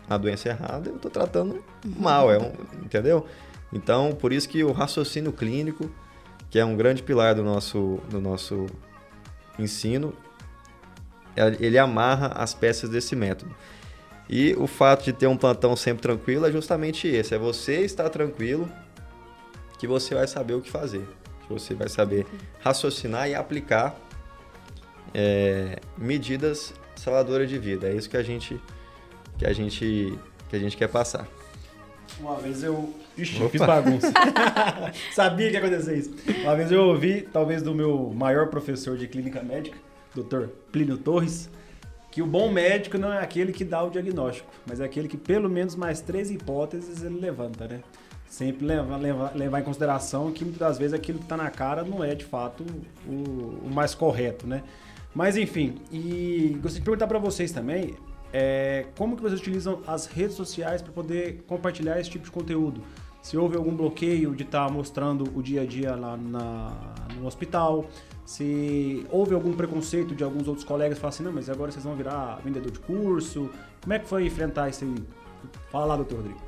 [0.10, 2.52] a doença errada, eu estou tratando mal, é um,
[2.84, 3.26] entendeu?
[3.72, 5.92] Então, por isso que o raciocínio clínico,
[6.50, 8.66] que é um grande pilar do nosso, do nosso
[9.60, 10.14] ensino,
[11.36, 13.54] é- ele amarra as peças desse método.
[14.30, 18.10] E o fato de ter um plantão sempre tranquilo é justamente esse: é você estar
[18.10, 18.70] tranquilo
[19.78, 21.08] que você vai saber o que fazer,
[21.46, 22.26] que você vai saber
[22.60, 23.96] raciocinar e aplicar
[25.14, 27.88] é, medidas salvadoras de vida.
[27.88, 28.60] É isso que a gente
[29.38, 30.18] que a gente
[30.50, 31.28] que a gente quer passar.
[32.20, 32.94] Uma vez eu.
[33.18, 33.50] Ixi, Opa.
[33.50, 34.12] fiz bagunça.
[35.14, 36.16] Sabia que ia acontecer isso.
[36.42, 39.78] Uma vez eu ouvi, talvez do meu maior professor de clínica médica,
[40.16, 40.48] Dr.
[40.72, 41.50] Plínio Torres,
[42.12, 45.18] que o bom médico não é aquele que dá o diagnóstico, mas é aquele que
[45.18, 47.82] pelo menos mais três hipóteses ele levanta, né?
[48.28, 51.84] Sempre levar, levar, levar em consideração que muitas das vezes aquilo que está na cara
[51.84, 52.66] não é de fato
[53.08, 54.64] o, o mais correto, né?
[55.14, 57.96] Mas enfim, e gostaria de perguntar para vocês também,
[58.34, 62.82] é, como que vocês utilizam as redes sociais para poder compartilhar esse tipo de conteúdo?
[63.22, 67.90] Se houve algum bloqueio de estar mostrando o dia a dia lá na- no hospital,
[68.26, 71.96] se houve algum preconceito de alguns outros colegas falar assim, não, mas agora vocês vão
[71.96, 73.50] virar vendedor de curso.
[73.82, 74.96] Como é que foi enfrentar isso aí?
[75.70, 76.40] Fala lá, doutor Rodrigo.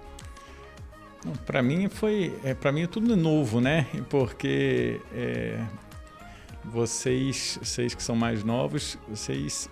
[1.45, 3.87] Para mim foi, é, para mim é tudo novo, né?
[4.09, 5.61] Porque é,
[6.63, 9.69] vocês, vocês que são mais novos, vocês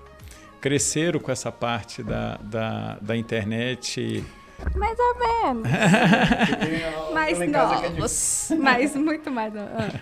[0.61, 4.23] cresceram com essa parte da, da, da internet.
[4.75, 5.69] Mais ou menos.
[7.13, 8.51] Mais é novos.
[8.59, 9.71] Mas muito mais novos.
[9.77, 9.99] Ah.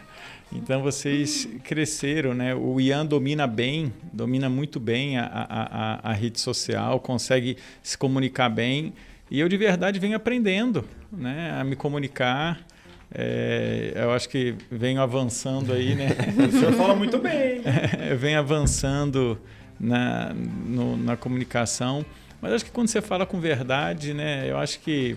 [0.52, 2.56] Então vocês cresceram, né?
[2.56, 7.98] O Ian domina bem, domina muito bem a, a, a, a rede social, consegue se
[7.98, 8.94] comunicar bem.
[9.30, 11.58] E eu de verdade venho aprendendo, né?
[11.60, 12.66] A me comunicar.
[13.14, 16.10] É, eu acho que venho avançando aí, né?
[16.48, 17.62] O senhor fala muito bem.
[18.18, 19.40] vem avançando
[19.80, 22.06] na, no- na comunicação.
[22.42, 24.50] Mas acho que quando você fala com verdade, né?
[24.50, 25.16] Eu acho que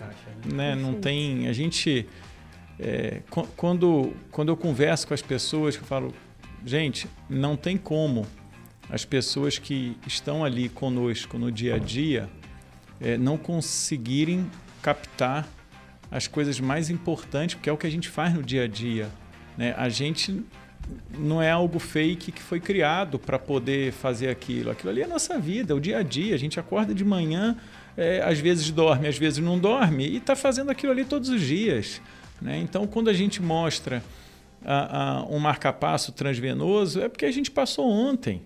[0.55, 1.47] né, não tem.
[1.49, 2.07] A gente.
[2.79, 6.15] é, qu- quando, quando eu converso com as pessoas, eu falo,
[6.65, 8.27] gente, não tem como
[8.91, 12.29] as pessoas que estão ali conosco no dia a dia
[13.01, 14.49] é, não conseguirem
[14.81, 15.47] captar
[16.11, 19.11] as coisas mais importantes, porque é o que a gente faz no dia a dia.
[19.59, 19.75] Né?
[19.77, 20.43] A gente
[21.19, 24.71] não é algo fake que foi criado para poder fazer aquilo.
[24.71, 26.35] Aquilo ali é a nossa vida, é o dia a dia.
[26.35, 27.57] A gente acorda de manhã,
[27.97, 31.41] é, às vezes dorme, às vezes não dorme, e está fazendo aquilo ali todos os
[31.41, 32.01] dias.
[32.41, 32.59] Né?
[32.59, 34.03] Então, quando a gente mostra
[34.65, 38.43] a- a- um marcapasso transvenoso, é porque a gente passou ontem.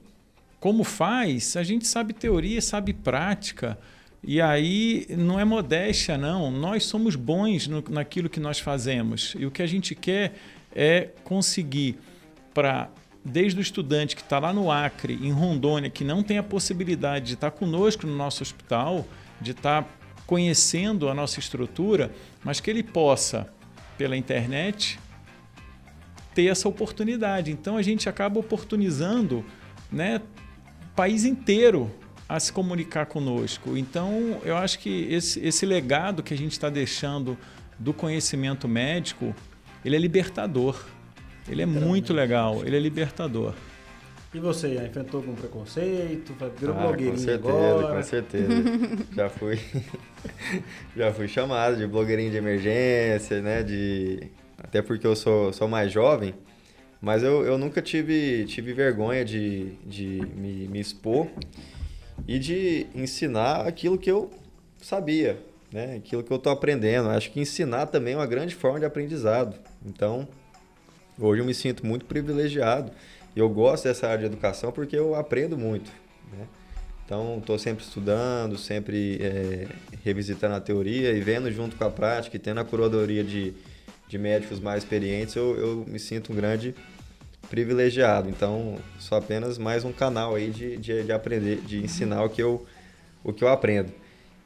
[0.60, 1.56] Como faz?
[1.56, 3.76] A gente sabe teoria, sabe prática.
[4.24, 6.50] E aí não é modéstia, não.
[6.50, 9.34] Nós somos bons no, naquilo que nós fazemos.
[9.36, 10.34] E o que a gente quer
[10.74, 11.98] é conseguir
[12.52, 12.88] para
[13.24, 17.26] desde o estudante que está lá no Acre, em Rondônia, que não tem a possibilidade
[17.26, 19.06] de estar conosco no nosso hospital,
[19.40, 19.86] de estar
[20.26, 22.10] conhecendo a nossa estrutura,
[22.42, 23.48] mas que ele possa,
[23.96, 24.98] pela internet,
[26.34, 27.52] ter essa oportunidade.
[27.52, 29.44] Então a gente acaba oportunizando
[29.90, 30.20] né,
[30.90, 31.90] o país inteiro
[32.28, 33.76] a se comunicar conosco.
[33.76, 37.36] Então eu acho que esse, esse legado que a gente está deixando
[37.78, 39.34] do conhecimento médico,
[39.84, 40.82] ele é libertador.
[41.48, 43.54] Ele é muito legal, ele é libertador.
[44.34, 46.34] E você, já enfrentou algum preconceito?
[46.58, 47.96] Virou Ah, blogueirinho com certeza, agora?
[47.96, 48.52] com certeza.
[49.14, 49.58] já fui
[50.96, 53.62] já fui chamado de blogueirinho de emergência, né?
[53.62, 56.34] De até porque eu sou, sou mais jovem,
[57.00, 61.26] mas eu, eu nunca tive, tive vergonha de, de me, me expor.
[62.26, 64.30] e de ensinar aquilo que eu
[64.80, 65.38] sabia,
[65.72, 65.96] né?
[65.96, 67.08] Aquilo que eu estou aprendendo.
[67.10, 69.56] Acho que ensinar também é uma grande forma de aprendizado.
[69.84, 70.26] Então,
[71.18, 72.90] hoje eu me sinto muito privilegiado
[73.34, 75.90] e eu gosto dessa área de educação porque eu aprendo muito,
[76.32, 76.46] né?
[77.04, 79.66] Então, estou sempre estudando, sempre é,
[80.02, 83.52] revisitando a teoria e vendo junto com a prática e tendo a curadoria de,
[84.08, 86.74] de médicos mais experientes, eu, eu me sinto um grande
[87.50, 88.30] privilegiado.
[88.30, 92.42] Então, sou apenas mais um canal aí de, de, de aprender, de ensinar o que
[92.42, 92.64] eu,
[93.22, 93.92] o que eu aprendo.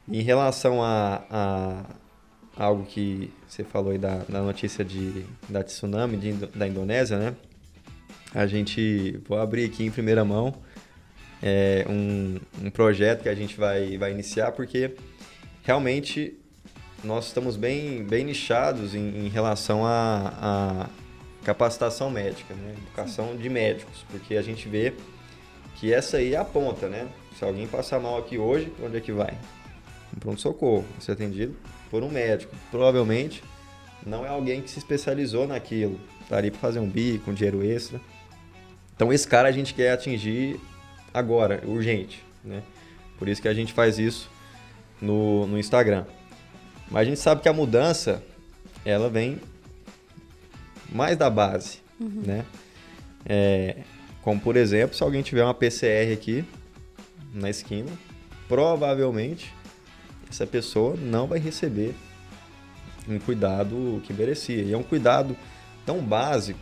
[0.09, 1.85] Em relação a, a
[2.57, 7.35] algo que você falou aí da, da notícia de, da tsunami de, da Indonésia, né?
[8.33, 10.53] A gente, vou abrir aqui em primeira mão,
[11.41, 14.95] é, um, um projeto que a gente vai, vai iniciar, porque
[15.63, 16.37] realmente
[17.03, 20.89] nós estamos bem, bem nichados em, em relação a
[21.43, 22.75] capacitação médica, né?
[22.77, 24.93] educação de médicos, porque a gente vê
[25.75, 27.07] que essa aí é a ponta, né?
[27.37, 29.37] Se alguém passar mal aqui hoje, onde é que vai?
[30.13, 31.55] Um pronto-socorro, ser atendido
[31.89, 32.55] por um médico.
[32.71, 33.43] Provavelmente
[34.05, 37.63] não é alguém que se especializou naquilo, tá ali para fazer um bico, um dinheiro
[37.63, 37.99] extra.
[38.95, 40.59] Então esse cara a gente quer atingir
[41.13, 42.63] agora, urgente, né?
[43.17, 44.29] Por isso que a gente faz isso
[45.01, 46.05] no, no Instagram.
[46.89, 48.23] Mas a gente sabe que a mudança,
[48.85, 49.39] ela vem
[50.89, 52.23] mais da base, uhum.
[52.25, 52.45] né?
[53.25, 53.77] É,
[54.21, 56.45] como, por exemplo, se alguém tiver uma PCR aqui
[57.33, 57.91] na esquina,
[58.47, 59.53] provavelmente
[60.29, 61.95] essa pessoa não vai receber
[63.07, 64.63] um cuidado que merecia.
[64.63, 65.35] E é um cuidado
[65.85, 66.59] tão básico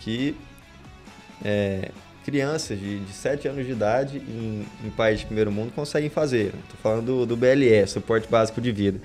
[0.00, 0.34] que
[1.44, 1.90] é,
[2.24, 6.46] crianças de, de 7 anos de idade em, em países de primeiro mundo conseguem fazer.
[6.46, 9.00] Estou falando do, do BLS, Suporte Básico de Vida.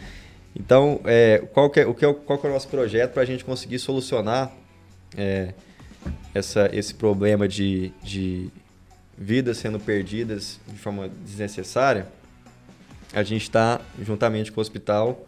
[0.56, 3.24] Então, é, qual, que é, o que é, qual que é o nosso projeto para
[3.24, 4.54] a gente conseguir solucionar
[5.18, 5.54] é,
[6.34, 8.50] essa, esse problema de, de
[9.18, 12.08] vidas sendo perdidas de forma desnecessária?
[13.16, 15.26] A gente está, juntamente com o hospital,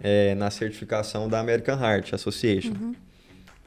[0.00, 2.72] é, na certificação da American Heart Association.
[2.72, 2.94] Uhum.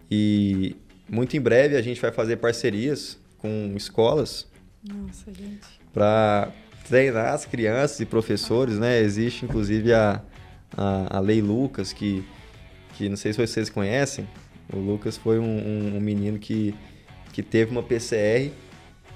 [0.10, 0.76] E
[1.08, 4.48] muito em breve a gente vai fazer parcerias com escolas
[5.94, 6.52] para
[6.88, 9.00] treinar as crianças e professores, né?
[9.00, 10.22] Existe inclusive a,
[10.76, 12.26] a, a, Lei Lucas, que,
[12.96, 14.28] que não sei se vocês conhecem.
[14.74, 16.74] O Lucas foi um, um, um menino que,
[17.32, 18.52] que teve uma PCR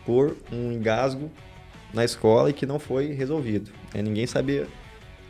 [0.05, 1.31] por um engasgo
[1.93, 3.71] na escola e que não foi resolvido.
[3.93, 4.01] Né?
[4.01, 4.67] Ninguém sabia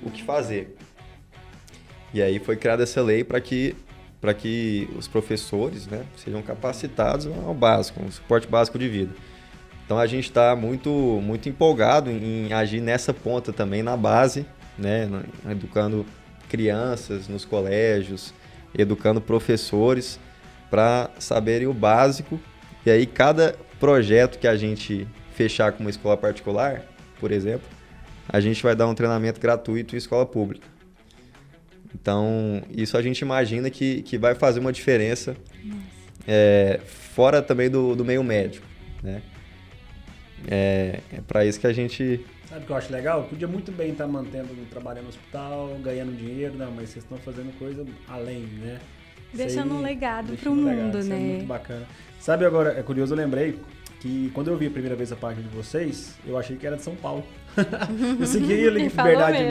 [0.01, 0.75] o que fazer.
[2.13, 3.75] E aí foi criada essa lei para que
[4.19, 9.13] para que os professores né, sejam capacitados ao básico, um suporte básico de vida.
[9.85, 14.45] Então a gente está muito, muito empolgado em agir nessa ponta também na base,
[14.77, 15.07] né,
[15.49, 16.05] educando
[16.49, 18.33] crianças nos colégios,
[18.77, 20.19] educando professores
[20.69, 22.39] para saberem o básico.
[22.85, 25.07] E aí cada projeto que a gente
[25.38, 26.81] fechar com uma escola particular,
[27.19, 27.69] por exemplo,
[28.27, 30.67] a gente vai dar um treinamento gratuito em escola pública.
[31.93, 35.38] Então, isso a gente imagina que, que vai fazer uma diferença
[36.27, 38.65] é, fora também do, do meio médico,
[39.03, 39.21] né?
[40.47, 42.25] É, é para isso que a gente...
[42.49, 43.23] Sabe o que eu acho legal?
[43.25, 47.55] Podia muito bem estar mantendo, trabalhando no hospital, ganhando dinheiro, não, mas vocês estão fazendo
[47.59, 48.79] coisa além, né?
[49.33, 51.15] Deixando um legado para o mundo, legado, né?
[51.15, 51.85] é muito bacana.
[52.19, 53.59] Sabe agora, é curioso, eu lembrei
[54.07, 56.77] que quando eu vi a primeira vez a página de vocês, eu achei que era
[56.77, 57.23] de São Paulo.
[58.19, 59.43] eu segui a Liga Liberdade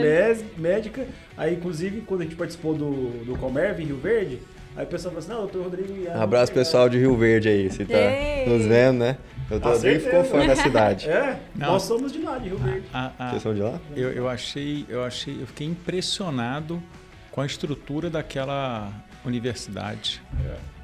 [0.57, 1.05] Médica.
[1.37, 4.39] Aí, inclusive, quando a gente participou do, do Comerv em Rio Verde,
[4.75, 6.09] aí o pessoal falou assim: não, doutor Rodrigo.
[6.09, 8.47] Um abraço pessoal de Rio Verde aí, se tá Ei.
[8.47, 9.17] nos vendo, né?
[9.45, 11.07] O doutor Rodrigo ficou fã da cidade.
[11.17, 11.73] É, não.
[11.73, 12.87] nós somos de lá, de Rio Verde.
[12.93, 13.79] Ah, ah, Vocês são de lá?
[13.95, 16.81] Eu, eu achei, eu achei, eu fiquei impressionado
[17.31, 18.91] com a estrutura daquela
[19.23, 20.21] universidade.
[20.43, 20.76] É.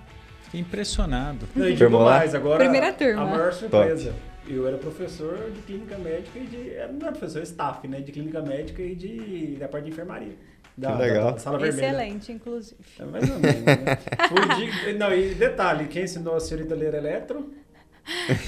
[0.54, 1.48] Fiquei impressionado.
[1.56, 3.24] Não, e digo mais, agora Primeira turma.
[3.24, 4.12] a maior surpresa.
[4.12, 4.54] Top.
[4.54, 6.58] Eu era professor de clínica médica e de.
[6.94, 8.02] Não era professor, staff, né?
[8.02, 10.36] De clínica médica e de, da parte de enfermaria.
[10.78, 11.32] Da, que legal.
[11.32, 11.88] Da, sala vermelha.
[11.88, 12.78] Excelente, inclusive.
[13.00, 14.86] É mais ou menos, né?
[14.86, 17.52] de, não, e detalhe, quem ensinou a senhorita a ler eletro?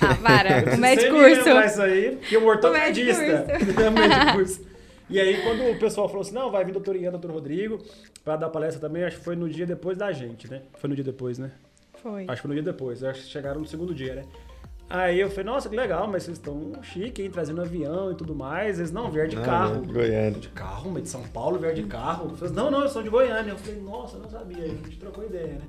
[0.01, 1.49] Ah, para, o médico curso.
[1.49, 3.47] isso aí, porque o ortopedista.
[3.87, 4.61] O médico curso.
[5.09, 7.79] E aí, quando o pessoal falou assim, não, vai vir doutor Ian, doutor Rodrigo,
[8.23, 10.61] para dar palestra também, acho que foi no dia depois da gente, né?
[10.77, 11.51] Foi no dia depois, né?
[11.97, 12.23] Foi.
[12.23, 14.25] Acho que foi no dia depois, acho que chegaram no segundo dia, né?
[14.87, 18.35] Aí eu falei, nossa, que legal, mas vocês estão chique, hein, trazendo avião e tudo
[18.35, 18.77] mais.
[18.77, 19.81] Eles não vieram de carro.
[19.81, 20.39] De Goiânia.
[20.39, 22.29] De carro, mas de São Paulo vieram de carro.
[22.29, 23.51] Eu falei, não, não, eu sou de Goiânia.
[23.51, 24.63] Eu falei, nossa, não sabia.
[24.63, 25.67] A gente trocou ideia, né?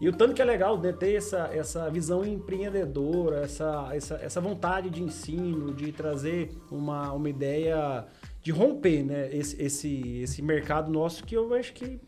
[0.00, 4.40] E o tanto que é legal né, ter essa, essa visão empreendedora, essa, essa, essa
[4.40, 8.04] vontade de ensino, de trazer uma, uma ideia
[8.42, 12.00] de romper né, esse, esse, esse mercado nosso que eu acho que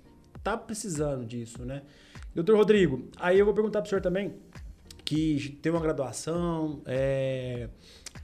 [0.43, 1.83] tá precisando disso, né?
[2.37, 4.35] Doutor Rodrigo, aí eu vou perguntar para o senhor também,
[5.03, 7.71] que tem uma graduação, é,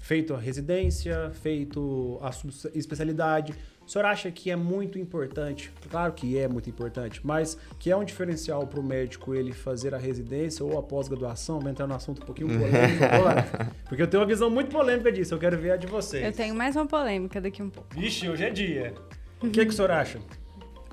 [0.00, 2.28] feito a residência, feito a
[2.74, 3.54] especialidade.
[3.86, 5.72] O senhor acha que é muito importante?
[5.90, 9.94] Claro que é muito importante, mas que é um diferencial para o médico ele fazer
[9.94, 11.58] a residência ou a pós-graduação?
[11.58, 13.46] Vou entrar no assunto um pouquinho polêmico agora,
[13.88, 16.22] porque eu tenho uma visão muito polêmica disso, eu quero ver a de vocês.
[16.22, 17.88] Eu tenho mais uma polêmica daqui um pouco.
[17.94, 18.92] Vixe, hoje é dia.
[19.40, 20.20] O que, que o senhor acha?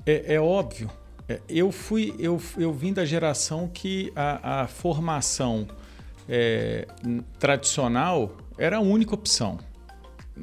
[0.06, 0.90] É, é óbvio.
[1.30, 5.68] É, eu fui, eu, eu vim da geração que a, a formação
[6.28, 6.88] é,
[7.38, 9.56] tradicional era a única opção.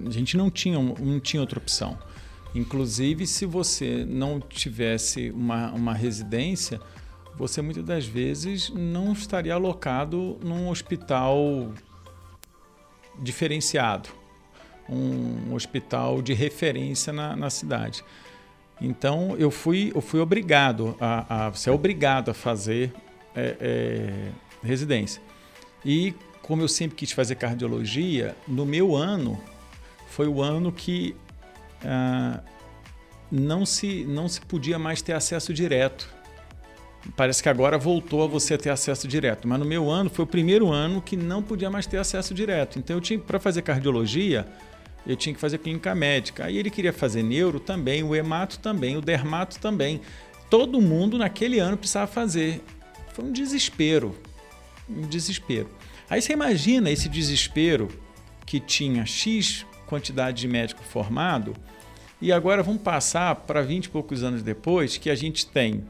[0.06, 1.98] A gente não tinha, não tinha outra opção.
[2.56, 6.80] Inclusive, se você não tivesse uma, uma residência,
[7.36, 11.70] você muitas das vezes não estaria alocado num hospital
[13.20, 14.08] diferenciado,
[14.90, 18.06] um hospital de referência na, na cidade.
[18.80, 22.94] Então eu fui, eu fui obrigado a, a você é obrigado a fazer
[23.36, 24.32] é, é,
[24.64, 25.22] residência.
[25.84, 29.40] E como eu sempre quis fazer cardiologia, no meu ano
[30.08, 31.16] foi o ano que
[31.84, 32.42] ah,
[33.32, 36.16] não, se, não se podia mais ter acesso direto.
[37.16, 40.28] Parece que agora voltou a você ter acesso direto, mas no meu ano foi o
[40.28, 42.80] primeiro ano que não podia mais ter acesso direto.
[42.80, 44.46] Então eu tinha para fazer cardiologia,
[45.08, 46.46] eu tinha que fazer clínica médica.
[46.46, 50.02] Aí ele queria fazer neuro também, o hemato também, o dermato também.
[50.50, 52.62] Todo mundo naquele ano precisava fazer.
[53.14, 54.16] Foi um desespero.
[54.90, 55.70] Um desespero.
[56.10, 57.90] Aí você imagina esse desespero
[58.46, 61.56] que tinha X quantidade de médico formado,
[62.22, 65.84] e agora vamos passar para 20 e poucos anos depois, que a gente tem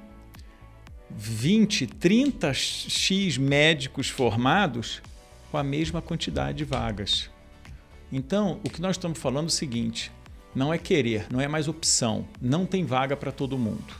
[1.09, 5.01] 20, 30 X médicos formados
[5.49, 7.30] com a mesma quantidade de vagas.
[8.12, 10.12] Então, o que nós estamos falando é o seguinte:
[10.55, 13.93] não é querer, não é mais opção, não tem vaga para todo mundo.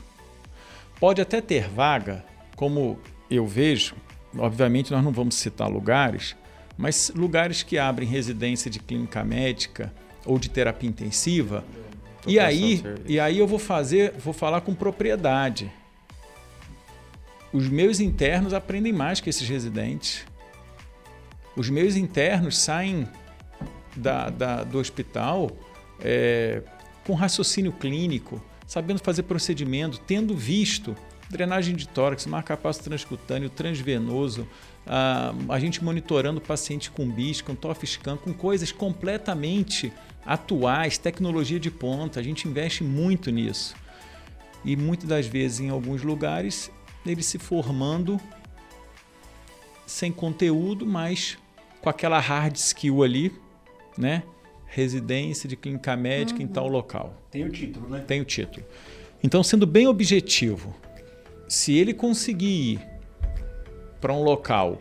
[0.98, 2.24] Pode até ter vaga,
[2.56, 2.98] como
[3.30, 3.94] eu vejo,
[4.36, 6.34] obviamente nós não vamos citar lugares,
[6.76, 9.92] mas lugares que abrem residência de clínica médica
[10.24, 11.64] ou de terapia intensiva.
[12.26, 15.70] E aí, e aí eu vou fazer, vou falar com propriedade.
[17.52, 20.26] Os meus internos aprendem mais que esses residentes.
[21.56, 23.08] Os meus internos saem
[23.96, 25.50] da, da, do hospital
[26.00, 26.62] é,
[27.06, 30.94] com raciocínio clínico, sabendo fazer procedimento, tendo visto
[31.30, 34.48] drenagem de tórax, marcapasso transcutâneo, transvenoso,
[34.86, 39.92] a, a gente monitorando o paciente com BIS, com TOF scan, com coisas completamente
[40.24, 43.74] atuais, tecnologia de ponta, a gente investe muito nisso.
[44.64, 46.70] E muitas das vezes, em alguns lugares,
[47.06, 48.20] ele se formando
[49.86, 51.38] sem conteúdo, mas
[51.80, 53.32] com aquela hard skill ali
[53.98, 54.22] né?
[54.66, 56.46] Residência de clínica médica uhum.
[56.46, 57.20] em tal local.
[57.30, 58.04] Tem o título, né?
[58.06, 58.64] Tem o título.
[59.22, 60.74] Então, sendo bem objetivo,
[61.48, 62.80] se ele conseguir ir
[64.00, 64.80] para um local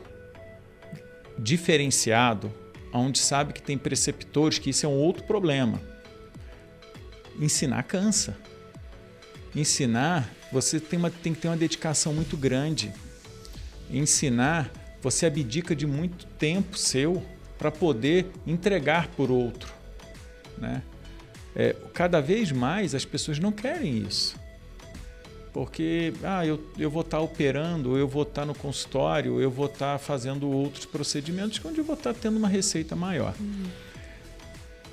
[1.39, 2.53] diferenciado,
[2.93, 5.81] onde sabe que tem preceptores, que isso é um outro problema.
[7.39, 8.37] Ensinar cansa.
[9.55, 12.93] Ensinar, você tem, uma, tem que ter uma dedicação muito grande.
[13.89, 17.23] Ensinar, você abdica de muito tempo seu
[17.57, 19.73] para poder entregar por outro.
[20.57, 20.81] Né?
[21.55, 24.35] É, cada vez mais as pessoas não querem isso.
[25.51, 29.49] Porque ah, eu, eu vou estar tá operando, eu vou estar tá no consultório, eu
[29.49, 33.33] vou estar tá fazendo outros procedimentos onde eu vou estar tá tendo uma receita maior.
[33.39, 33.65] Uhum.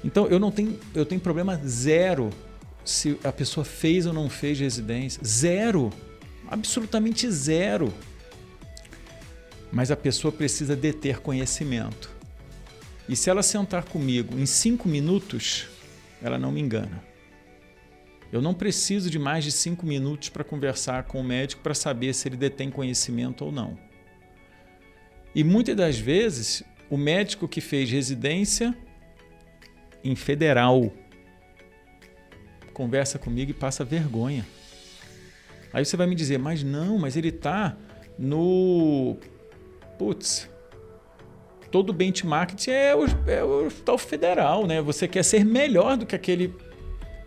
[0.02, 2.30] Então eu não tenho, eu tenho problema zero
[2.84, 5.20] se a pessoa fez ou não fez residência.
[5.24, 5.90] Zero.
[6.48, 7.92] Absolutamente zero.
[9.72, 12.13] Mas a pessoa precisa deter conhecimento.
[13.08, 15.68] E se ela sentar comigo em cinco minutos,
[16.22, 17.02] ela não me engana.
[18.32, 22.14] Eu não preciso de mais de cinco minutos para conversar com o médico para saber
[22.14, 23.78] se ele detém conhecimento ou não.
[25.34, 28.76] E muitas das vezes, o médico que fez residência
[30.02, 30.92] em federal
[32.72, 34.44] conversa comigo e passa vergonha.
[35.72, 37.76] Aí você vai me dizer, mas não, mas ele está
[38.18, 39.16] no.
[39.98, 40.48] Putz,
[41.74, 44.80] todo benchmark é o, é o hospital federal, né?
[44.80, 46.54] Você quer ser melhor do que aquele.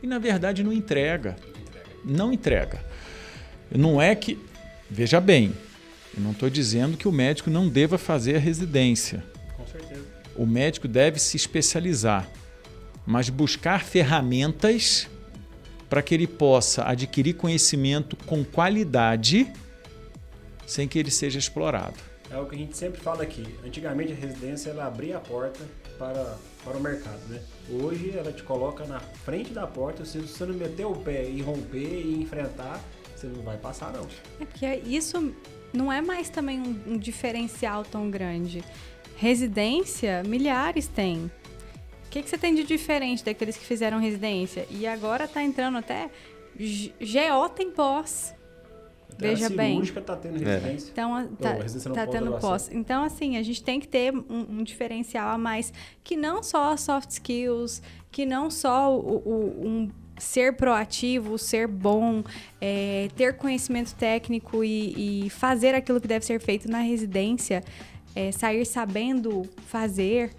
[0.01, 1.35] E na verdade não entrega.
[2.01, 2.81] Não entrega.
[3.69, 4.39] Não é que.
[4.89, 5.53] Veja bem,
[6.15, 9.21] eu não estou dizendo que o médico não deva fazer a residência.
[9.57, 10.05] Com certeza.
[10.33, 12.25] O médico deve se especializar,
[13.05, 15.09] mas buscar ferramentas
[15.89, 19.51] para que ele possa adquirir conhecimento com qualidade
[20.65, 22.06] sem que ele seja explorado.
[22.29, 23.45] É o que a gente sempre fala aqui.
[23.65, 25.65] Antigamente a residência ela abria a porta
[25.97, 27.41] para, para o mercado, né?
[27.69, 31.41] Hoje ela te coloca na frente da porta, se você não meter o pé e
[31.41, 32.81] romper e enfrentar,
[33.15, 34.05] você não vai passar não.
[34.39, 35.33] É porque isso
[35.73, 38.63] não é mais também um, um diferencial tão grande.
[39.15, 41.31] Residência, milhares têm.
[42.09, 44.67] que, que você tem de diferente daqueles que fizeram residência?
[44.69, 46.09] E agora tá entrando até
[46.55, 48.33] GO tem pós.
[49.11, 49.71] Até Veja a bem.
[49.71, 50.89] cirúrgica tá tendo resistência.
[50.91, 52.49] Então, tá, Ou resistência não tá pós tendo graduação.
[52.49, 52.69] pós.
[52.71, 54.25] Então, assim, a gente tem que ter um,
[54.59, 57.81] um diferencial a mais, que não só soft skills,
[58.11, 59.89] que não só o, o- um
[60.19, 62.23] ser proativo, ser bom,
[62.59, 67.63] é, ter conhecimento técnico e, e fazer aquilo que deve ser feito na residência,
[68.15, 70.31] é, sair sabendo fazer,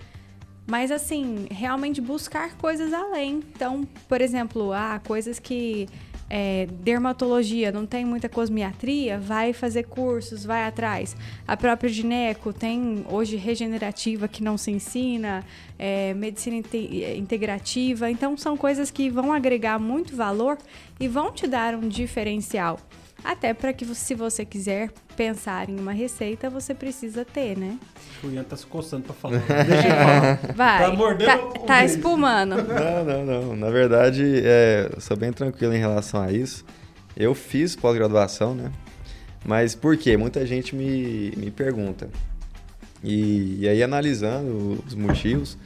[0.67, 3.37] mas assim, realmente buscar coisas além.
[3.55, 5.89] Então, por exemplo, ah, coisas que
[6.31, 11.17] é, dermatologia não tem muita cosmiatria, vai fazer cursos, vai atrás.
[11.47, 15.45] A própria gineco tem hoje regenerativa que não se ensina,
[15.79, 18.11] é, medicina inte- integrativa.
[18.11, 20.59] Então, são coisas que vão agregar muito valor
[21.01, 22.79] e vão te dar um diferencial.
[23.25, 27.79] Até para que, se você quiser pensar em uma receita, você precisa ter, né?
[28.23, 29.39] O Ian tá se coçando pra falar.
[29.39, 30.55] Deixa ele falar.
[30.55, 30.79] Vai.
[30.79, 32.57] Tá mordendo tá, o tá espumando.
[32.57, 33.57] Não, não, não.
[33.57, 36.65] Na verdade, é, eu sou bem tranquilo em relação a isso.
[37.17, 38.71] Eu fiz pós-graduação, né?
[39.45, 40.17] Mas por quê?
[40.17, 42.09] Muita gente me, me pergunta.
[43.03, 45.59] E, e aí, analisando os motivos,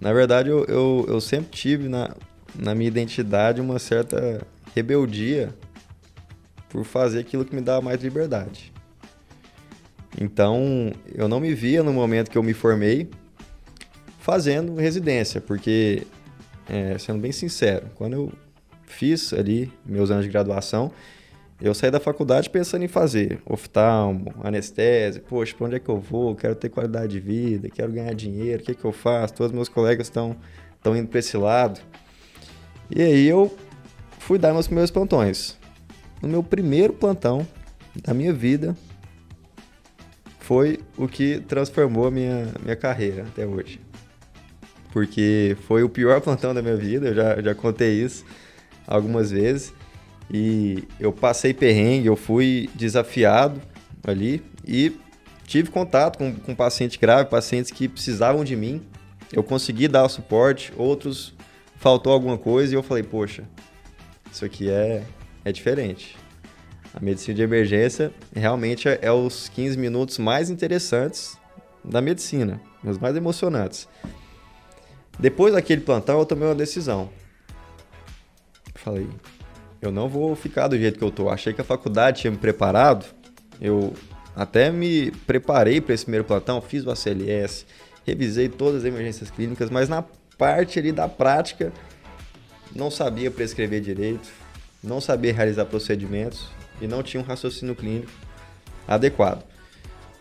[0.00, 2.10] na verdade, eu, eu, eu sempre tive na,
[2.54, 5.54] na minha identidade uma certa rebeldia
[6.68, 8.72] por fazer aquilo que me dá mais liberdade.
[10.20, 13.08] Então, eu não me via no momento que eu me formei
[14.18, 16.06] fazendo residência, porque,
[16.68, 18.32] é, sendo bem sincero, quando eu
[18.84, 20.90] fiz ali meus anos de graduação,
[21.60, 25.98] eu saí da faculdade pensando em fazer oftalmo, anestesia, poxa, para onde é que eu
[25.98, 26.34] vou?
[26.36, 29.34] Quero ter qualidade de vida, quero ganhar dinheiro, o que, que eu faço?
[29.34, 30.36] Todos meus colegas estão
[30.86, 31.80] indo para esse lado.
[32.94, 33.54] E aí eu
[34.18, 35.57] fui dar meus primeiros plantões.
[36.22, 37.46] No meu primeiro plantão
[38.04, 38.76] da minha vida,
[40.40, 43.80] foi o que transformou a minha, minha carreira até hoje.
[44.90, 48.24] Porque foi o pior plantão da minha vida, eu já, já contei isso
[48.86, 49.74] algumas vezes.
[50.30, 53.60] E eu passei perrengue, eu fui desafiado
[54.06, 54.94] ali e
[55.46, 58.82] tive contato com, com paciente grave, pacientes que precisavam de mim.
[59.32, 61.34] Eu consegui dar o suporte, outros
[61.76, 63.44] faltou alguma coisa e eu falei, poxa,
[64.32, 65.02] isso aqui é,
[65.48, 66.16] é diferente.
[66.94, 71.36] A medicina de emergência realmente é, é os 15 minutos mais interessantes
[71.84, 73.88] da medicina, os mais emocionantes.
[75.18, 77.10] Depois daquele plantão, eu tomei uma decisão.
[78.74, 79.08] Falei,
[79.80, 81.28] eu não vou ficar do jeito que eu tô.
[81.28, 83.06] Achei que a faculdade tinha me preparado.
[83.60, 83.92] Eu
[84.34, 87.66] até me preparei para esse primeiro plantão, fiz o ACLS,
[88.06, 90.04] revisei todas as emergências clínicas, mas na
[90.38, 91.72] parte ali da prática,
[92.74, 94.30] não sabia prescrever direito,
[94.82, 96.48] não sabia realizar procedimentos
[96.80, 98.10] e não tinha um raciocínio clínico
[98.86, 99.44] adequado.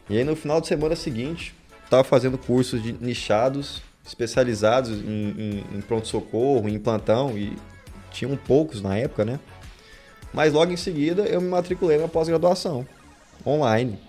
[0.09, 1.53] E aí no final de semana seguinte,
[1.83, 7.57] estava fazendo cursos de nichados, especializados em, em, em pronto-socorro, em plantão, e
[8.11, 9.39] tinham poucos na época, né?
[10.33, 12.85] Mas logo em seguida eu me matriculei na pós-graduação,
[13.45, 13.99] online.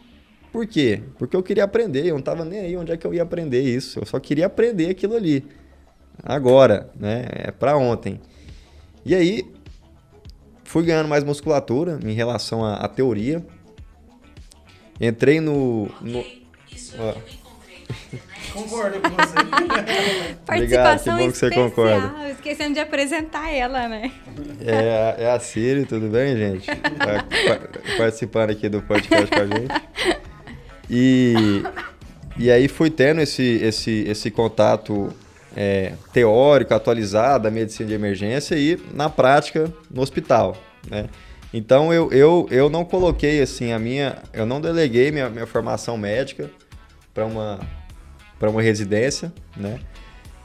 [0.52, 1.02] Por quê?
[1.18, 3.60] porque eu queria aprender, eu não estava nem aí onde é que eu ia aprender
[3.60, 3.98] isso.
[4.00, 5.44] Eu só queria aprender aquilo ali.
[6.22, 7.26] Agora, né?
[7.30, 8.20] É para ontem.
[9.04, 9.44] E aí,
[10.68, 13.44] fui ganhando mais musculatura em relação à, à teoria.
[15.00, 15.88] Entrei no.
[16.00, 16.24] no
[16.98, 17.14] ó,
[18.52, 20.34] Concordo com você.
[20.44, 22.30] Participação que bom que você concorda.
[22.30, 24.10] Esquecendo de apresentar ela, né?
[24.64, 26.66] é, a- é a Siri, tudo bem, gente?
[26.66, 30.18] Tá pa- participando aqui do podcast com a gente.
[30.90, 31.62] E,
[32.38, 35.12] e aí fui tendo esse, esse, esse contato
[35.60, 40.56] é, teórico, atualizado da medicina de emergência e na prática no hospital,
[40.88, 41.08] né?
[41.52, 45.98] Então eu, eu, eu não coloquei assim a minha, eu não deleguei minha, minha formação
[45.98, 46.48] médica
[47.12, 47.58] para uma
[48.38, 49.80] para uma residência, né?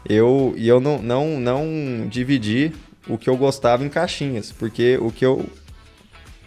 [0.09, 2.73] Eu e eu não, não não dividi
[3.07, 5.45] o que eu gostava em caixinhas, porque o que eu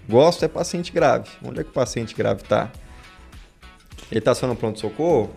[0.09, 1.29] gosto é paciente grave.
[1.45, 2.73] Onde é que o paciente grave está?
[4.11, 5.31] Ele está só no pronto-socorro?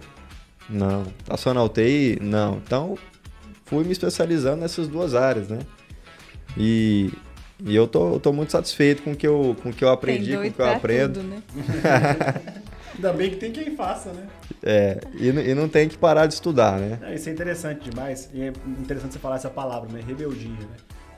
[0.67, 1.03] Não.
[1.19, 2.17] Está só na UTI?
[2.21, 2.57] Não.
[2.57, 2.97] Então,
[3.69, 5.59] fui me especializando nessas duas áreas, né?
[6.57, 7.13] E,
[7.63, 9.89] e eu tô, eu tô muito satisfeito com o que eu, com o que eu
[9.89, 11.19] aprendi, com o que eu aprendo.
[11.19, 11.43] tudo, né?
[12.95, 14.27] Ainda bem que tem quem faça, né?
[14.63, 16.99] É, e, e não tem que parar de estudar, né?
[17.03, 18.29] É, Isso é interessante demais.
[18.33, 18.47] E é
[18.79, 20.01] interessante você falar essa palavra, né?
[20.05, 20.67] Rebeldia, né?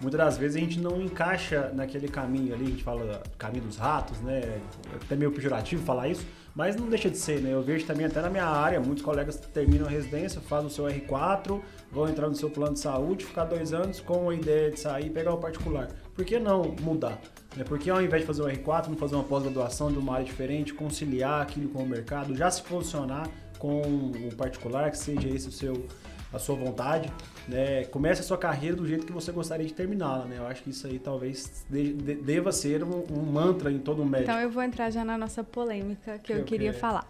[0.01, 3.77] Muitas das vezes a gente não encaixa naquele caminho ali, a gente fala caminho dos
[3.77, 4.39] ratos, né?
[4.39, 4.59] É
[4.95, 6.25] até meio pejorativo falar isso,
[6.55, 7.53] mas não deixa de ser, né?
[7.53, 10.85] Eu vejo também até na minha área, muitos colegas terminam a residência, fazem o seu
[10.85, 14.79] R4, vão entrar no seu plano de saúde, ficar dois anos com a ideia de
[14.79, 15.87] sair e pegar o particular.
[16.15, 17.21] Por que não mudar?
[17.55, 17.63] Né?
[17.63, 20.25] Por que ao invés de fazer o R4, não fazer uma pós-graduação de uma área
[20.25, 23.29] diferente, conciliar aquilo com o mercado, já se posicionar
[23.59, 25.85] com o particular, que seja esse o seu
[26.33, 27.11] a sua vontade,
[27.47, 27.85] né?
[27.85, 30.37] Comece a sua carreira do jeito que você gostaria de terminá-la, né?
[30.37, 34.05] Eu acho que isso aí talvez de, de, deva ser um, um, mantra em todo
[34.05, 34.31] médico.
[34.31, 37.05] Então eu vou entrar já na nossa polêmica que, que eu queria falar.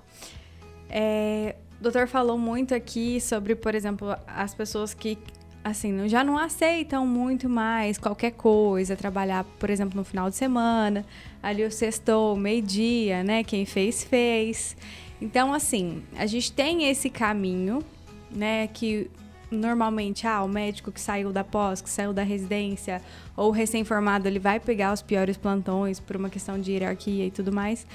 [0.89, 5.17] É, o doutor falou muito aqui sobre, por exemplo, as pessoas que
[5.63, 11.05] assim, já não aceitam muito mais qualquer coisa, trabalhar, por exemplo, no final de semana,
[11.41, 13.43] ali o sextou, meio-dia, né?
[13.43, 14.75] Quem fez, fez.
[15.21, 17.84] Então, assim, a gente tem esse caminho,
[18.32, 19.09] né, que
[19.51, 23.01] normalmente, ah, o médico que saiu da pós, que saiu da residência,
[23.35, 27.51] ou recém-formado, ele vai pegar os piores plantões por uma questão de hierarquia e tudo
[27.51, 27.85] mais.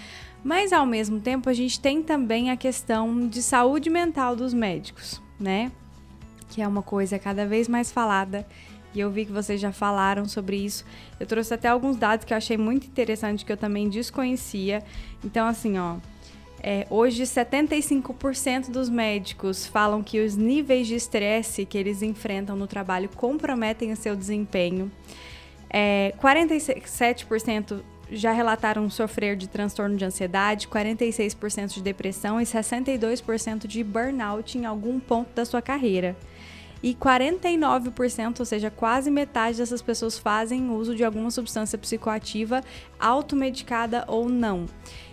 [0.45, 5.21] Mas, ao mesmo tempo, a gente tem também a questão de saúde mental dos médicos,
[5.41, 5.73] né?
[6.51, 8.47] Que é uma coisa cada vez mais falada.
[8.95, 10.85] E eu vi que vocês já falaram sobre isso.
[11.19, 14.83] Eu trouxe até alguns dados que eu achei muito interessante, que eu também desconhecia.
[15.25, 15.97] Então, assim, ó,
[16.63, 22.67] é, hoje, 75% dos médicos falam que os níveis de estresse que eles enfrentam no
[22.67, 24.91] trabalho comprometem o seu desempenho.
[25.71, 33.83] É, 47% já relataram sofrer de transtorno de ansiedade, 46% de depressão e 62% de
[33.83, 36.17] burnout em algum ponto da sua carreira.
[36.83, 42.63] E 49%, ou seja, quase metade dessas pessoas fazem uso de alguma substância psicoativa,
[43.01, 44.67] automedicada ou não.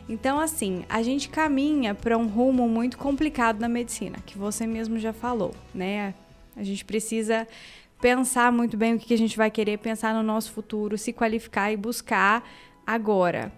[0.08, 5.00] Então, assim, a gente caminha para um rumo muito complicado na medicina, que você mesmo
[5.00, 6.14] já falou, né?
[6.56, 7.48] A gente precisa
[8.02, 11.72] pensar muito bem o que a gente vai querer, pensar no nosso futuro, se qualificar
[11.72, 12.44] e buscar
[12.86, 13.52] agora.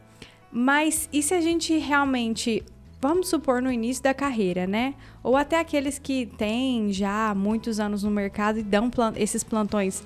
[0.52, 2.64] Mas e se a gente realmente,
[3.02, 4.94] vamos supor, no início da carreira, né?
[5.24, 10.04] Ou até aqueles que têm já muitos anos no mercado e dão esses plantões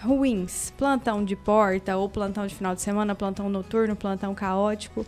[0.00, 5.06] ruins, plantão de porta ou plantão de final de semana, plantão noturno, plantão caótico.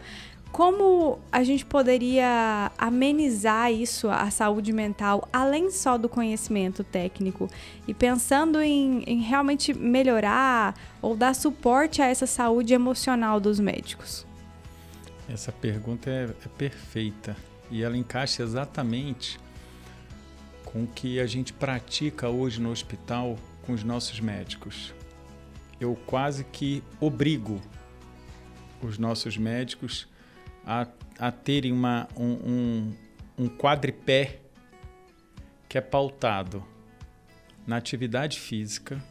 [0.59, 7.49] Como a gente poderia amenizar isso, a saúde mental, além só do conhecimento técnico?
[7.87, 14.27] E pensando em, em realmente melhorar ou dar suporte a essa saúde emocional dos médicos?
[15.29, 17.37] Essa pergunta é, é perfeita
[17.71, 19.39] e ela encaixa exatamente
[20.65, 24.93] com o que a gente pratica hoje no hospital com os nossos médicos.
[25.79, 27.61] Eu quase que obrigo
[28.83, 30.09] os nossos médicos
[30.69, 30.87] a,
[31.19, 32.97] a terem uma, um, um,
[33.39, 34.39] um quadripé
[35.67, 36.63] que é pautado
[37.67, 39.03] na atividade física.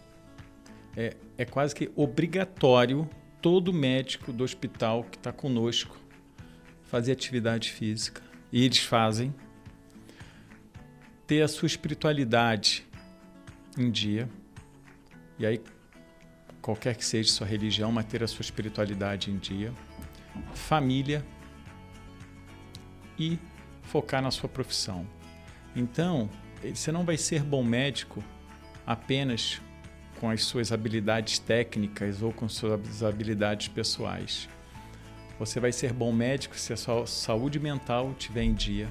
[0.96, 3.10] É, é quase que obrigatório
[3.42, 5.98] todo médico do hospital que está conosco
[6.84, 8.22] fazer atividade física.
[8.52, 9.34] E eles fazem.
[11.26, 12.86] Ter a sua espiritualidade
[13.78, 14.30] em dia.
[15.40, 15.62] E aí,
[16.62, 19.74] qualquer que seja sua religião, mas ter a sua espiritualidade em dia.
[20.54, 21.26] Família
[23.18, 23.40] e
[23.84, 25.08] focar na sua profissão.
[25.76, 26.30] Então,
[26.74, 28.24] você não vai ser bom médico
[28.86, 29.62] apenas
[30.20, 34.50] com as suas habilidades técnicas ou com suas habilidades pessoais.
[35.40, 38.90] Você vai ser bom médico se a sua saúde mental estiver em dia.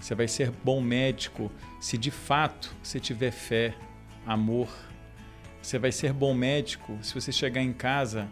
[0.00, 3.74] Você vai ser bom médico se de fato você tiver fé,
[4.26, 4.68] amor.
[5.62, 8.28] Você vai ser bom médico se você chegar em casa,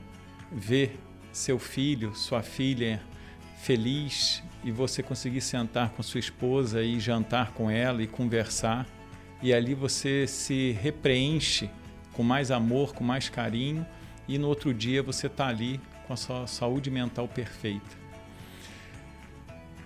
[0.51, 0.99] ver
[1.31, 3.01] seu filho, sua filha
[3.61, 8.87] feliz e você conseguir sentar com sua esposa e jantar com ela e conversar,
[9.43, 11.71] e ali você se repreenche
[12.13, 13.87] com mais amor, com mais carinho,
[14.27, 17.97] e no outro dia você está ali com a sua saúde mental perfeita.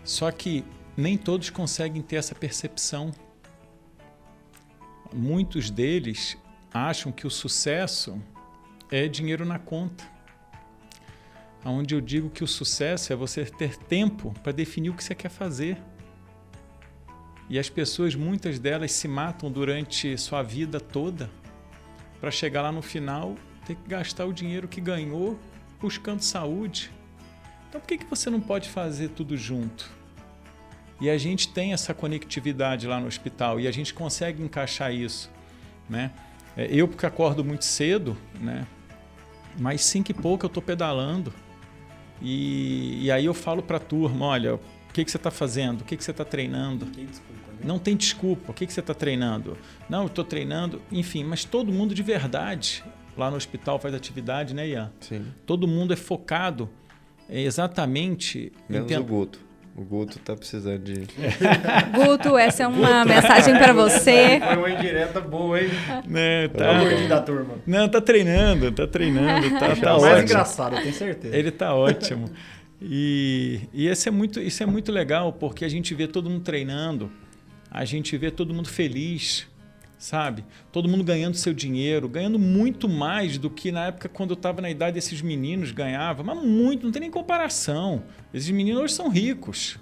[0.04, 0.64] Só que
[0.96, 3.12] nem todos conseguem ter essa percepção.
[5.12, 6.36] Muitos deles
[6.72, 8.20] acham que o sucesso
[8.90, 10.04] é dinheiro na conta
[11.64, 15.14] onde eu digo que o sucesso é você ter tempo para definir o que você
[15.14, 15.78] quer fazer.
[17.48, 21.30] E as pessoas, muitas delas, se matam durante sua vida toda
[22.20, 25.38] para chegar lá no final ter que gastar o dinheiro que ganhou
[25.80, 26.90] buscando saúde.
[27.68, 29.90] Então por que, que você não pode fazer tudo junto?
[31.00, 35.30] E a gente tem essa conectividade lá no hospital e a gente consegue encaixar isso,
[35.88, 36.12] né?
[36.56, 38.66] É, eu porque acordo muito cedo, né?
[39.58, 41.32] Mas cinco e pouco eu estou pedalando.
[42.22, 44.60] E, e aí eu falo para a turma, olha, o
[44.92, 45.80] que, que você está fazendo?
[45.80, 46.86] O que, que você está treinando?
[46.86, 47.52] Não tem desculpa.
[47.52, 47.58] Né?
[47.64, 48.52] Não tem desculpa.
[48.52, 49.58] O que, que você está treinando?
[49.88, 50.80] Não, eu estou treinando.
[50.90, 52.84] Enfim, mas todo mundo de verdade
[53.16, 54.92] lá no hospital faz atividade, né, Ian?
[55.00, 55.26] Sim.
[55.44, 56.70] Todo mundo é focado
[57.28, 58.52] exatamente...
[58.68, 58.96] Menos em...
[58.96, 59.38] o Guto.
[59.74, 61.06] O Guto tá precisando de.
[61.96, 63.14] Guto, essa é uma Guto.
[63.14, 64.38] mensagem para você.
[64.38, 65.70] Foi uma indireta boa, hein?
[66.06, 66.66] Né, tá.
[66.66, 67.54] É o da turma.
[67.66, 70.22] Não, tá treinando, tá treinando, tá, tá mais ótimo.
[70.22, 71.34] engraçado, eu tenho certeza.
[71.34, 72.30] Ele tá ótimo.
[72.82, 76.42] E, e esse é muito, isso é muito legal, porque a gente vê todo mundo
[76.42, 77.10] treinando,
[77.70, 79.46] a gente vê todo mundo feliz,
[80.02, 80.44] sabe?
[80.72, 84.60] Todo mundo ganhando seu dinheiro, ganhando muito mais do que na época quando eu estava
[84.60, 88.02] na idade desses meninos ganhava, mas muito, não tem nem comparação.
[88.34, 89.78] Esses meninos hoje são ricos,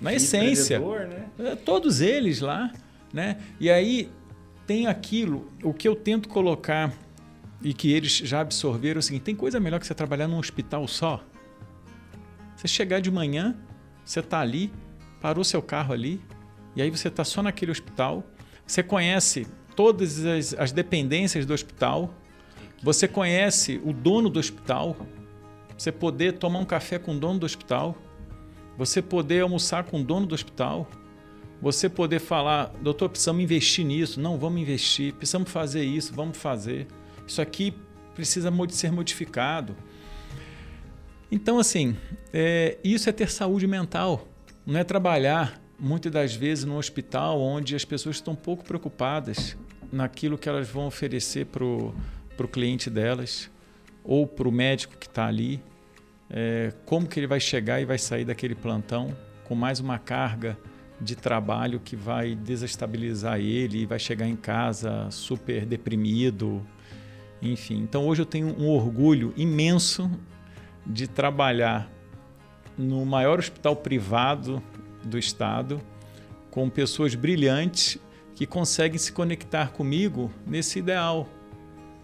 [0.00, 0.78] na essência.
[0.80, 1.26] Né?
[1.38, 2.72] É, todos eles lá,
[3.12, 3.36] né?
[3.60, 4.08] E aí
[4.66, 6.94] tem aquilo, o que eu tento colocar
[7.62, 10.38] e que eles já absorveram é o seguinte: tem coisa melhor que você trabalhar num
[10.38, 11.22] hospital só?
[12.56, 13.54] Você chegar de manhã,
[14.02, 14.72] você está ali,
[15.20, 16.22] parou seu carro ali,
[16.74, 18.24] e aí você está só naquele hospital,
[18.66, 22.12] você conhece todas as, as dependências do hospital,
[22.82, 24.96] você conhece o dono do hospital,
[25.76, 27.96] você poder tomar um café com o dono do hospital,
[28.76, 30.88] você poder almoçar com o dono do hospital,
[31.60, 36.86] você poder falar, doutor, precisamos investir nisso, não, vamos investir, precisamos fazer isso, vamos fazer.
[37.26, 37.74] Isso aqui
[38.14, 39.76] precisa ser modificado.
[41.30, 41.96] Então, assim,
[42.32, 44.28] é, isso é ter saúde mental,
[44.66, 49.56] não é trabalhar muitas das vezes no hospital onde as pessoas estão pouco preocupadas
[49.92, 53.50] naquilo que elas vão oferecer para o cliente delas
[54.02, 55.62] ou para o médico que está ali,
[56.30, 60.58] é, como que ele vai chegar e vai sair daquele plantão com mais uma carga
[61.00, 66.66] de trabalho que vai desestabilizar ele e vai chegar em casa super deprimido,
[67.42, 67.78] enfim.
[67.82, 70.10] Então hoje eu tenho um orgulho imenso
[70.86, 71.90] de trabalhar
[72.78, 74.62] no maior hospital privado
[75.06, 75.80] do estado,
[76.50, 77.98] com pessoas brilhantes
[78.34, 81.28] que conseguem se conectar comigo nesse ideal.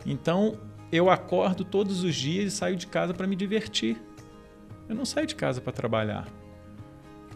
[0.07, 0.59] Então,
[0.91, 3.97] eu acordo todos os dias e saio de casa para me divertir.
[4.89, 6.27] Eu não saio de casa para trabalhar.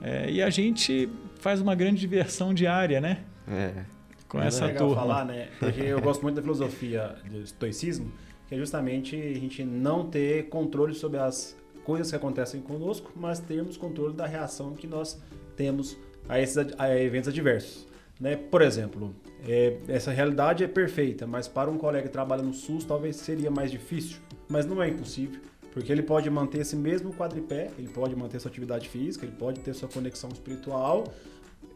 [0.03, 1.09] É, e a gente
[1.39, 3.25] faz uma grande diversão diária, né?
[3.49, 3.85] É.
[4.29, 5.03] Com Mas essa é legal turma.
[5.03, 5.49] falar, né?
[5.59, 8.13] Porque eu gosto muito da filosofia do estoicismo,
[8.49, 13.39] que é justamente a gente não ter controle sobre as coisas que acontecem conosco, mas
[13.39, 15.21] termos controle da reação que nós
[15.57, 15.97] temos
[16.29, 17.87] a esses a eventos adversos.
[18.21, 18.37] Né?
[18.37, 19.15] Por exemplo,
[19.47, 23.51] é, essa realidade é perfeita, mas para um colega que trabalha no SUS talvez seria
[23.51, 25.41] mais difícil, mas não é impossível,
[25.73, 29.61] porque ele pode manter esse mesmo quadripé, ele pode manter sua atividade física, ele pode
[29.61, 31.05] ter sua conexão espiritual.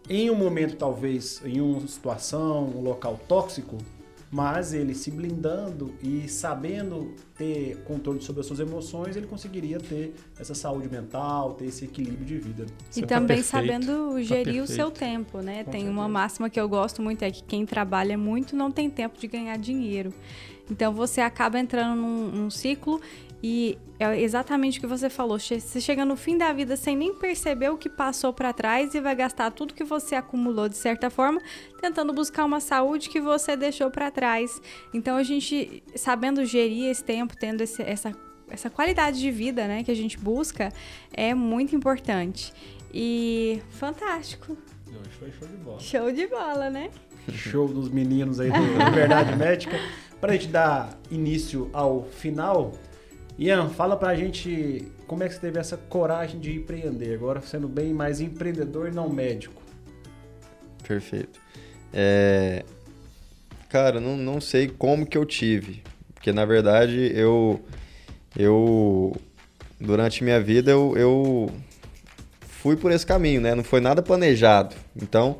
[0.09, 3.77] Em um momento, talvez, em uma situação, um local tóxico,
[4.31, 10.15] mas ele se blindando e sabendo ter controle sobre as suas emoções, ele conseguiria ter
[10.39, 12.67] essa saúde mental, ter esse equilíbrio de vida.
[12.97, 15.65] e tá também sabendo tá gerir tá o seu tempo, né?
[15.65, 15.91] Com tem certeza.
[15.91, 19.27] uma máxima que eu gosto muito é que quem trabalha muito não tem tempo de
[19.27, 20.15] ganhar dinheiro.
[20.71, 23.01] Então você acaba entrando num, num ciclo
[23.43, 25.39] e é exatamente o que você falou.
[25.39, 29.01] Você chega no fim da vida sem nem perceber o que passou para trás e
[29.01, 31.41] vai gastar tudo que você acumulou de certa forma,
[31.81, 34.61] tentando buscar uma saúde que você deixou para trás.
[34.93, 38.13] Então a gente, sabendo gerir esse tempo, tendo esse, essa,
[38.49, 40.73] essa qualidade de vida né, que a gente busca,
[41.13, 42.53] é muito importante.
[42.93, 44.57] E fantástico.
[44.99, 45.81] Hoje foi show de bola.
[45.81, 46.91] Show de bola, né?
[47.33, 48.61] Show dos meninos aí do
[48.93, 49.79] Verdade Médica.
[50.21, 52.73] Para a gente dar início ao final,
[53.39, 57.69] Ian, fala pra gente como é que você teve essa coragem de empreender, agora sendo
[57.69, 59.63] bem mais empreendedor e não médico.
[60.87, 61.41] Perfeito.
[61.93, 62.65] É...
[63.69, 65.83] Cara, não, não sei como que eu tive,
[66.13, 67.61] porque na verdade eu,
[68.37, 69.17] eu
[69.81, 71.51] durante minha vida eu, eu
[72.63, 73.55] fui por esse caminho, né?
[73.55, 74.77] Não foi nada planejado.
[74.95, 75.39] Então,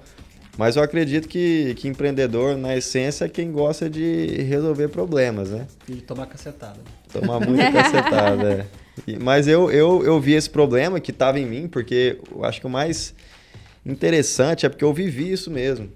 [0.57, 5.67] mas eu acredito que, que empreendedor, na essência, é quem gosta de resolver problemas, né?
[5.89, 6.81] E de tomar cacetada.
[7.13, 8.67] Tomar muita cacetada,
[9.07, 9.17] é.
[9.19, 12.67] Mas eu, eu, eu vi esse problema que estava em mim, porque eu acho que
[12.67, 13.15] o mais
[13.85, 15.91] interessante é porque eu vivi isso mesmo.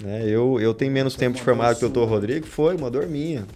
[0.00, 0.24] Né?
[0.26, 3.06] Eu, eu tenho menos foi tempo de formado que o doutor Rodrigo, foi uma dor
[3.06, 3.46] minha.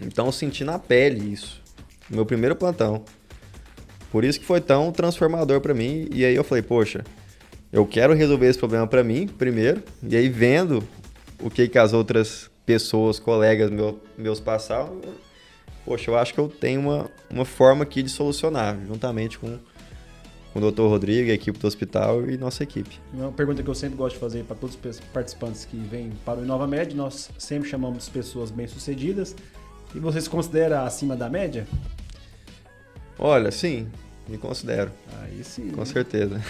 [0.00, 1.60] Então eu senti na pele isso.
[2.08, 3.04] Meu primeiro plantão.
[4.10, 6.08] Por isso que foi tão transformador para mim.
[6.12, 7.04] E aí eu falei, poxa,
[7.72, 10.82] eu quero resolver esse problema para mim, primeiro, e aí vendo
[11.40, 15.00] o que, que as outras pessoas, colegas meu, meus passaram,
[15.84, 19.56] poxa, eu acho que eu tenho uma, uma forma aqui de solucionar, juntamente com,
[20.52, 20.82] com o Dr.
[20.82, 22.98] Rodrigo, a equipe do hospital e nossa equipe.
[23.14, 26.40] Uma pergunta que eu sempre gosto de fazer para todos os participantes que vêm para
[26.40, 29.34] o Inova Med, nós sempre chamamos pessoas bem-sucedidas,
[29.94, 31.66] e você se considera acima da média?
[33.22, 33.86] Olha, sim,
[34.26, 34.90] me considero.
[35.20, 35.68] Aí sim.
[35.70, 36.40] Com certeza.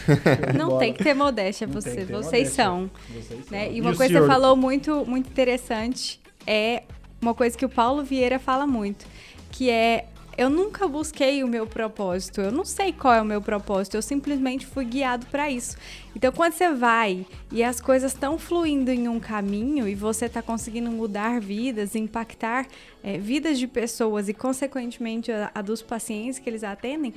[0.57, 1.91] Não tem que ter modéstia, você.
[1.91, 2.47] Vocês, modéstia.
[2.47, 3.65] São, Vocês né?
[3.65, 3.73] são.
[3.75, 6.85] E uma e coisa que você falou muito, muito interessante é
[7.21, 9.05] uma coisa que o Paulo Vieira fala muito,
[9.51, 10.07] que é
[10.41, 14.01] eu nunca busquei o meu propósito, eu não sei qual é o meu propósito, eu
[14.01, 15.77] simplesmente fui guiado para isso.
[16.17, 20.41] Então, quando você vai e as coisas estão fluindo em um caminho e você está
[20.41, 22.67] conseguindo mudar vidas, impactar
[23.03, 27.13] é, vidas de pessoas e, consequentemente, a, a dos pacientes que eles atendem,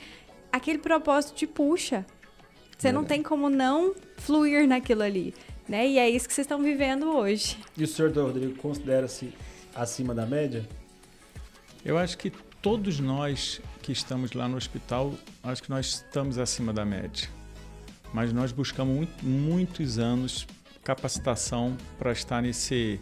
[0.51, 2.05] aquele propósito te puxa.
[2.77, 5.33] Você não tem como não fluir naquilo ali.
[5.65, 5.87] Né?
[5.87, 7.57] E é isso que vocês estão vivendo hoje.
[7.77, 9.33] E o senhor Rodrigo considera-se
[9.73, 10.67] acima da média?
[11.85, 12.29] Eu acho que
[12.63, 17.27] todos nós que estamos lá no hospital, acho que nós estamos acima da média.
[18.13, 20.47] Mas nós buscamos muito, muitos anos
[20.81, 23.01] capacitação para estar nesse,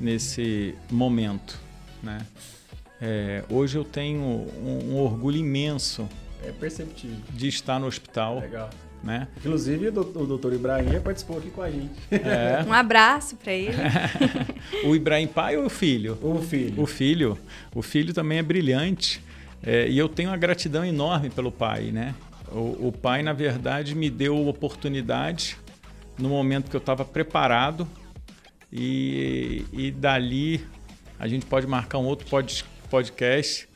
[0.00, 1.60] nesse momento.
[2.02, 2.26] Né?
[3.00, 6.08] É, hoje eu tenho um, um, orgulho imenso
[6.42, 7.18] é perceptível.
[7.30, 8.40] de estar no hospital.
[8.40, 8.70] Legal.
[9.02, 9.26] Né?
[9.36, 11.90] Inclusive o doutor Ibrahim participou aqui com a gente.
[12.10, 12.64] É.
[12.64, 13.76] Um abraço para ele.
[14.86, 16.16] o Ibrahim pai ou o filho?
[16.22, 16.82] O filho.
[16.82, 17.38] O filho.
[17.74, 19.20] O filho também é brilhante.
[19.60, 22.14] É, e eu tenho uma gratidão enorme pelo pai, né?
[22.50, 25.56] O, o pai, na verdade, me deu oportunidade
[26.18, 27.88] no momento que eu estava preparado
[28.72, 30.64] e, e dali
[31.18, 33.68] a gente pode marcar um outro pod, podcast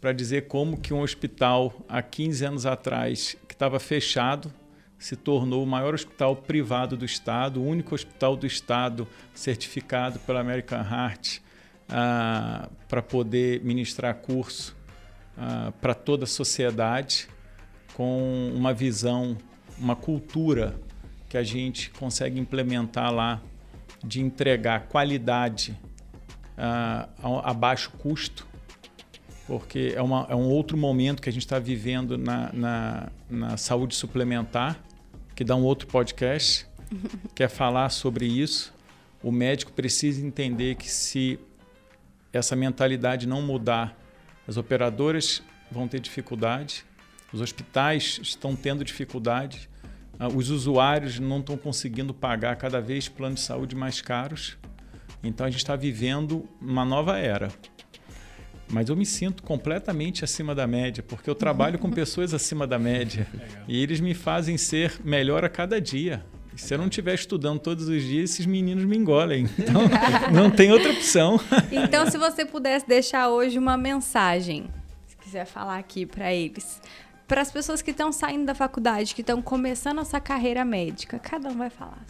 [0.00, 4.52] para dizer como que um hospital há 15 anos atrás que estava fechado
[4.98, 10.40] se tornou o maior hospital privado do estado, o único hospital do estado certificado pela
[10.40, 11.40] American Heart
[11.88, 14.76] ah, para poder ministrar curso
[15.36, 17.28] ah, para toda a sociedade
[17.94, 19.36] com uma visão,
[19.78, 20.74] uma cultura
[21.28, 23.40] que a gente consegue implementar lá
[24.04, 25.76] de entregar qualidade
[26.58, 28.46] uh, a, a, baixo custo,
[29.46, 33.56] porque é, uma, é, um outro momento que a gente está vivendo na, na, na,
[33.56, 34.78] saúde suplementar,
[35.34, 36.66] que dá um outro podcast,
[37.34, 38.72] que é falar sobre isso.
[39.22, 41.38] O médico precisa entender que se
[42.32, 43.98] essa mentalidade não mudar,
[44.46, 46.84] as operadoras vão ter dificuldade,
[47.32, 49.68] os hospitais estão tendo dificuldade,
[50.18, 54.56] ah, os usuários não estão conseguindo pagar cada vez planos de saúde mais caros.
[55.22, 57.48] Então a gente está vivendo uma nova era.
[58.68, 62.78] Mas eu me sinto completamente acima da média, porque eu trabalho com pessoas acima da
[62.78, 63.26] média.
[63.32, 63.64] Legal.
[63.68, 66.24] E eles me fazem ser melhor a cada dia.
[66.54, 69.48] E se eu não estiver estudando todos os dias, esses meninos me engolem.
[69.58, 69.82] Então,
[70.32, 71.40] não tem outra opção.
[71.72, 74.70] Então, se você pudesse deixar hoje uma mensagem,
[75.06, 76.80] se quiser falar aqui para eles,
[77.26, 81.48] para as pessoas que estão saindo da faculdade, que estão começando essa carreira médica, cada
[81.48, 82.04] um vai falar.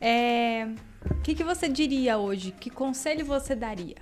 [0.00, 0.66] É,
[1.10, 2.52] o que, que você diria hoje?
[2.58, 3.96] Que conselho você daria?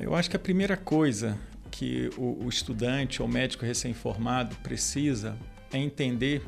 [0.00, 1.38] Eu acho que a primeira coisa
[1.70, 5.36] que o, o estudante ou médico recém-formado precisa
[5.72, 6.42] é entender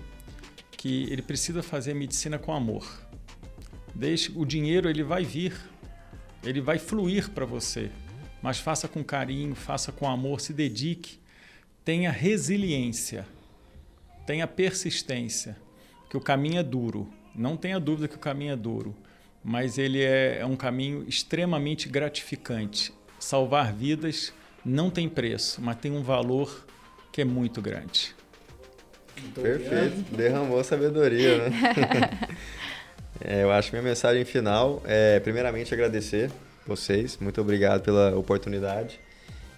[0.72, 2.86] que ele precisa fazer medicina com amor.
[3.94, 5.54] Deixe o dinheiro ele vai vir,
[6.44, 7.90] ele vai fluir para você,
[8.40, 11.18] mas faça com carinho, faça com amor, se dedique
[11.88, 13.26] tenha resiliência,
[14.26, 15.56] tenha persistência,
[16.10, 17.08] que o caminho é duro.
[17.34, 18.94] Não tenha dúvida que o caminho é duro,
[19.42, 22.92] mas ele é, é um caminho extremamente gratificante.
[23.18, 24.32] Salvar vidas
[24.64, 26.66] não tem preço, mas tem um valor
[27.12, 28.14] que é muito grande.
[29.34, 31.50] Perfeito, derramou sabedoria, né?
[33.20, 36.30] é, eu acho que minha mensagem final é, primeiramente, agradecer
[36.66, 39.00] vocês, muito obrigado pela oportunidade.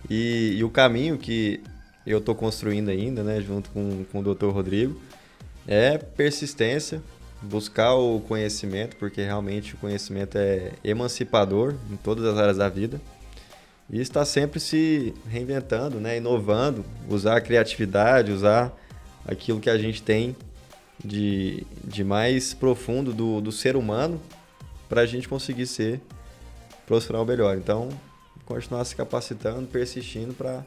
[0.08, 1.62] E, e o caminho que
[2.06, 4.48] eu estou construindo ainda, né, junto com, com o Dr.
[4.48, 5.00] Rodrigo,
[5.66, 7.02] é persistência,
[7.42, 13.00] buscar o conhecimento, porque realmente o conhecimento é emancipador em todas as áreas da vida.
[13.92, 18.72] E estar sempre se reinventando, né, inovando, usar a criatividade, usar
[19.26, 20.36] aquilo que a gente tem
[21.04, 24.20] de, de mais profundo do, do ser humano
[24.88, 26.00] para a gente conseguir ser
[26.86, 27.56] profissional melhor.
[27.56, 27.88] Então,
[28.44, 30.64] continuar se capacitando, persistindo para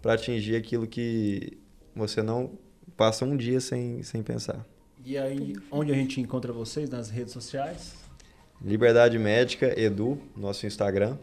[0.00, 1.58] para atingir aquilo que
[1.94, 2.52] você não
[2.96, 4.64] passa um dia sem, sem pensar.
[5.04, 7.94] E aí, onde a gente encontra vocês nas redes sociais?
[8.62, 11.16] Liberdade Médica Edu, nosso Instagram.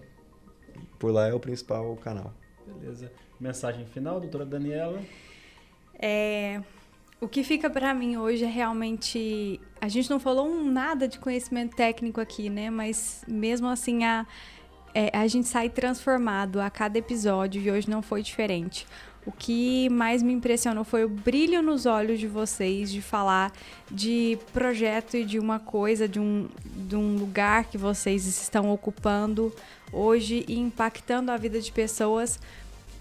[1.00, 2.34] Por lá é o principal canal.
[2.66, 3.12] Beleza.
[3.39, 5.02] Mensagem final, doutora Daniela?
[6.00, 6.62] É,
[7.22, 9.60] o que fica para mim hoje é realmente.
[9.80, 12.70] A gente não falou um nada de conhecimento técnico aqui, né?
[12.70, 14.26] Mas mesmo assim, a
[14.98, 18.88] é, a gente sai transformado a cada episódio e hoje não foi diferente.
[19.28, 23.51] O que mais me impressionou foi o brilho nos olhos de vocês de falar
[23.91, 29.53] de projeto e de uma coisa, de um, de um lugar que vocês estão ocupando
[29.91, 32.39] hoje e impactando a vida de pessoas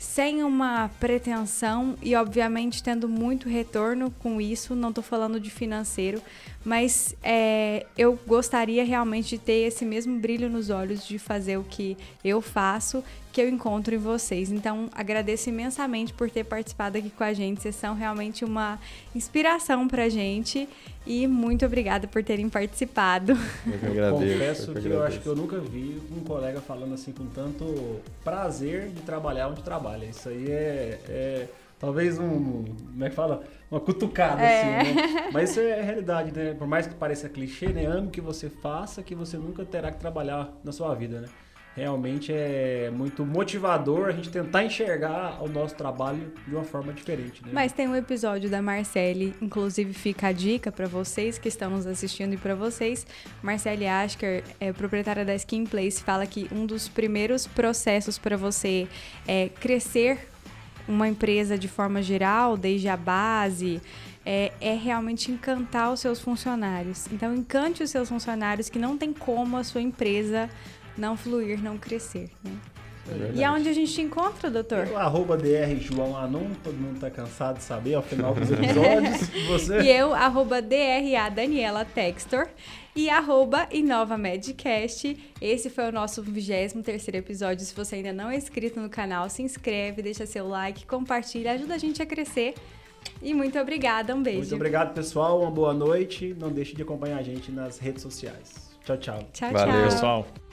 [0.00, 4.74] sem uma pretensão e, obviamente, tendo muito retorno com isso.
[4.74, 6.20] Não estou falando de financeiro,
[6.64, 11.64] mas é, eu gostaria realmente de ter esse mesmo brilho nos olhos de fazer o
[11.64, 13.02] que eu faço,
[13.36, 14.50] que eu encontro em vocês.
[14.50, 17.60] Então, agradeço imensamente por ter participado aqui com a gente.
[17.60, 18.78] Vocês são realmente uma
[19.14, 20.66] inspiração para a gente
[21.06, 23.32] e muito obrigada por terem participado.
[23.66, 24.32] Eu que agradeço.
[24.32, 27.26] Confesso eu que, que eu acho que eu nunca vi um colega falando assim com
[27.26, 30.06] tanto prazer de trabalhar onde trabalha.
[30.06, 33.44] Isso aí é, é talvez um, como é que fala?
[33.70, 34.80] Uma cutucada, é.
[34.80, 35.28] assim, né?
[35.30, 36.54] Mas isso é a realidade, né?
[36.54, 37.84] Por mais que pareça clichê, né?
[37.84, 41.28] Ame que você faça, que você nunca terá que trabalhar na sua vida, né?
[41.76, 47.42] Realmente é muito motivador a gente tentar enxergar o nosso trabalho de uma forma diferente.
[47.44, 47.50] Né?
[47.52, 51.86] Mas tem um episódio da Marcele, inclusive fica a dica para vocês que estão nos
[51.86, 53.06] assistindo e para vocês.
[53.42, 58.88] Marcele Asker, é proprietária da Skin Place, fala que um dos primeiros processos para você
[59.28, 60.28] é, crescer
[60.88, 63.82] uma empresa de forma geral, desde a base,
[64.24, 67.06] é, é, realmente encantar os seus funcionários.
[67.12, 70.48] Então, encante os seus funcionários, que não tem como a sua empresa
[70.96, 72.30] não fluir, não crescer.
[72.44, 72.52] Né?
[73.08, 74.86] É e aonde a gente te encontra, doutor?
[74.88, 79.28] Eu, arroba DR João Anum, todo mundo tá cansado de saber ao final dos episódios.
[79.46, 79.80] você?
[79.80, 82.48] E eu, arroba DRA Daniela Textor
[82.94, 85.16] e arroba Inova Medcast.
[85.40, 87.64] Esse foi o nosso 23 episódio.
[87.64, 91.74] Se você ainda não é inscrito no canal, se inscreve, deixa seu like, compartilha, ajuda
[91.74, 92.54] a gente a crescer.
[93.22, 94.40] E muito obrigada, um beijo.
[94.40, 95.40] Muito obrigado, pessoal.
[95.40, 96.34] Uma boa noite.
[96.38, 98.66] Não deixe de acompanhar a gente nas redes sociais.
[98.84, 99.28] Tchau, tchau.
[99.32, 99.84] Tchau, Valeu, tchau.
[99.84, 100.45] pessoal.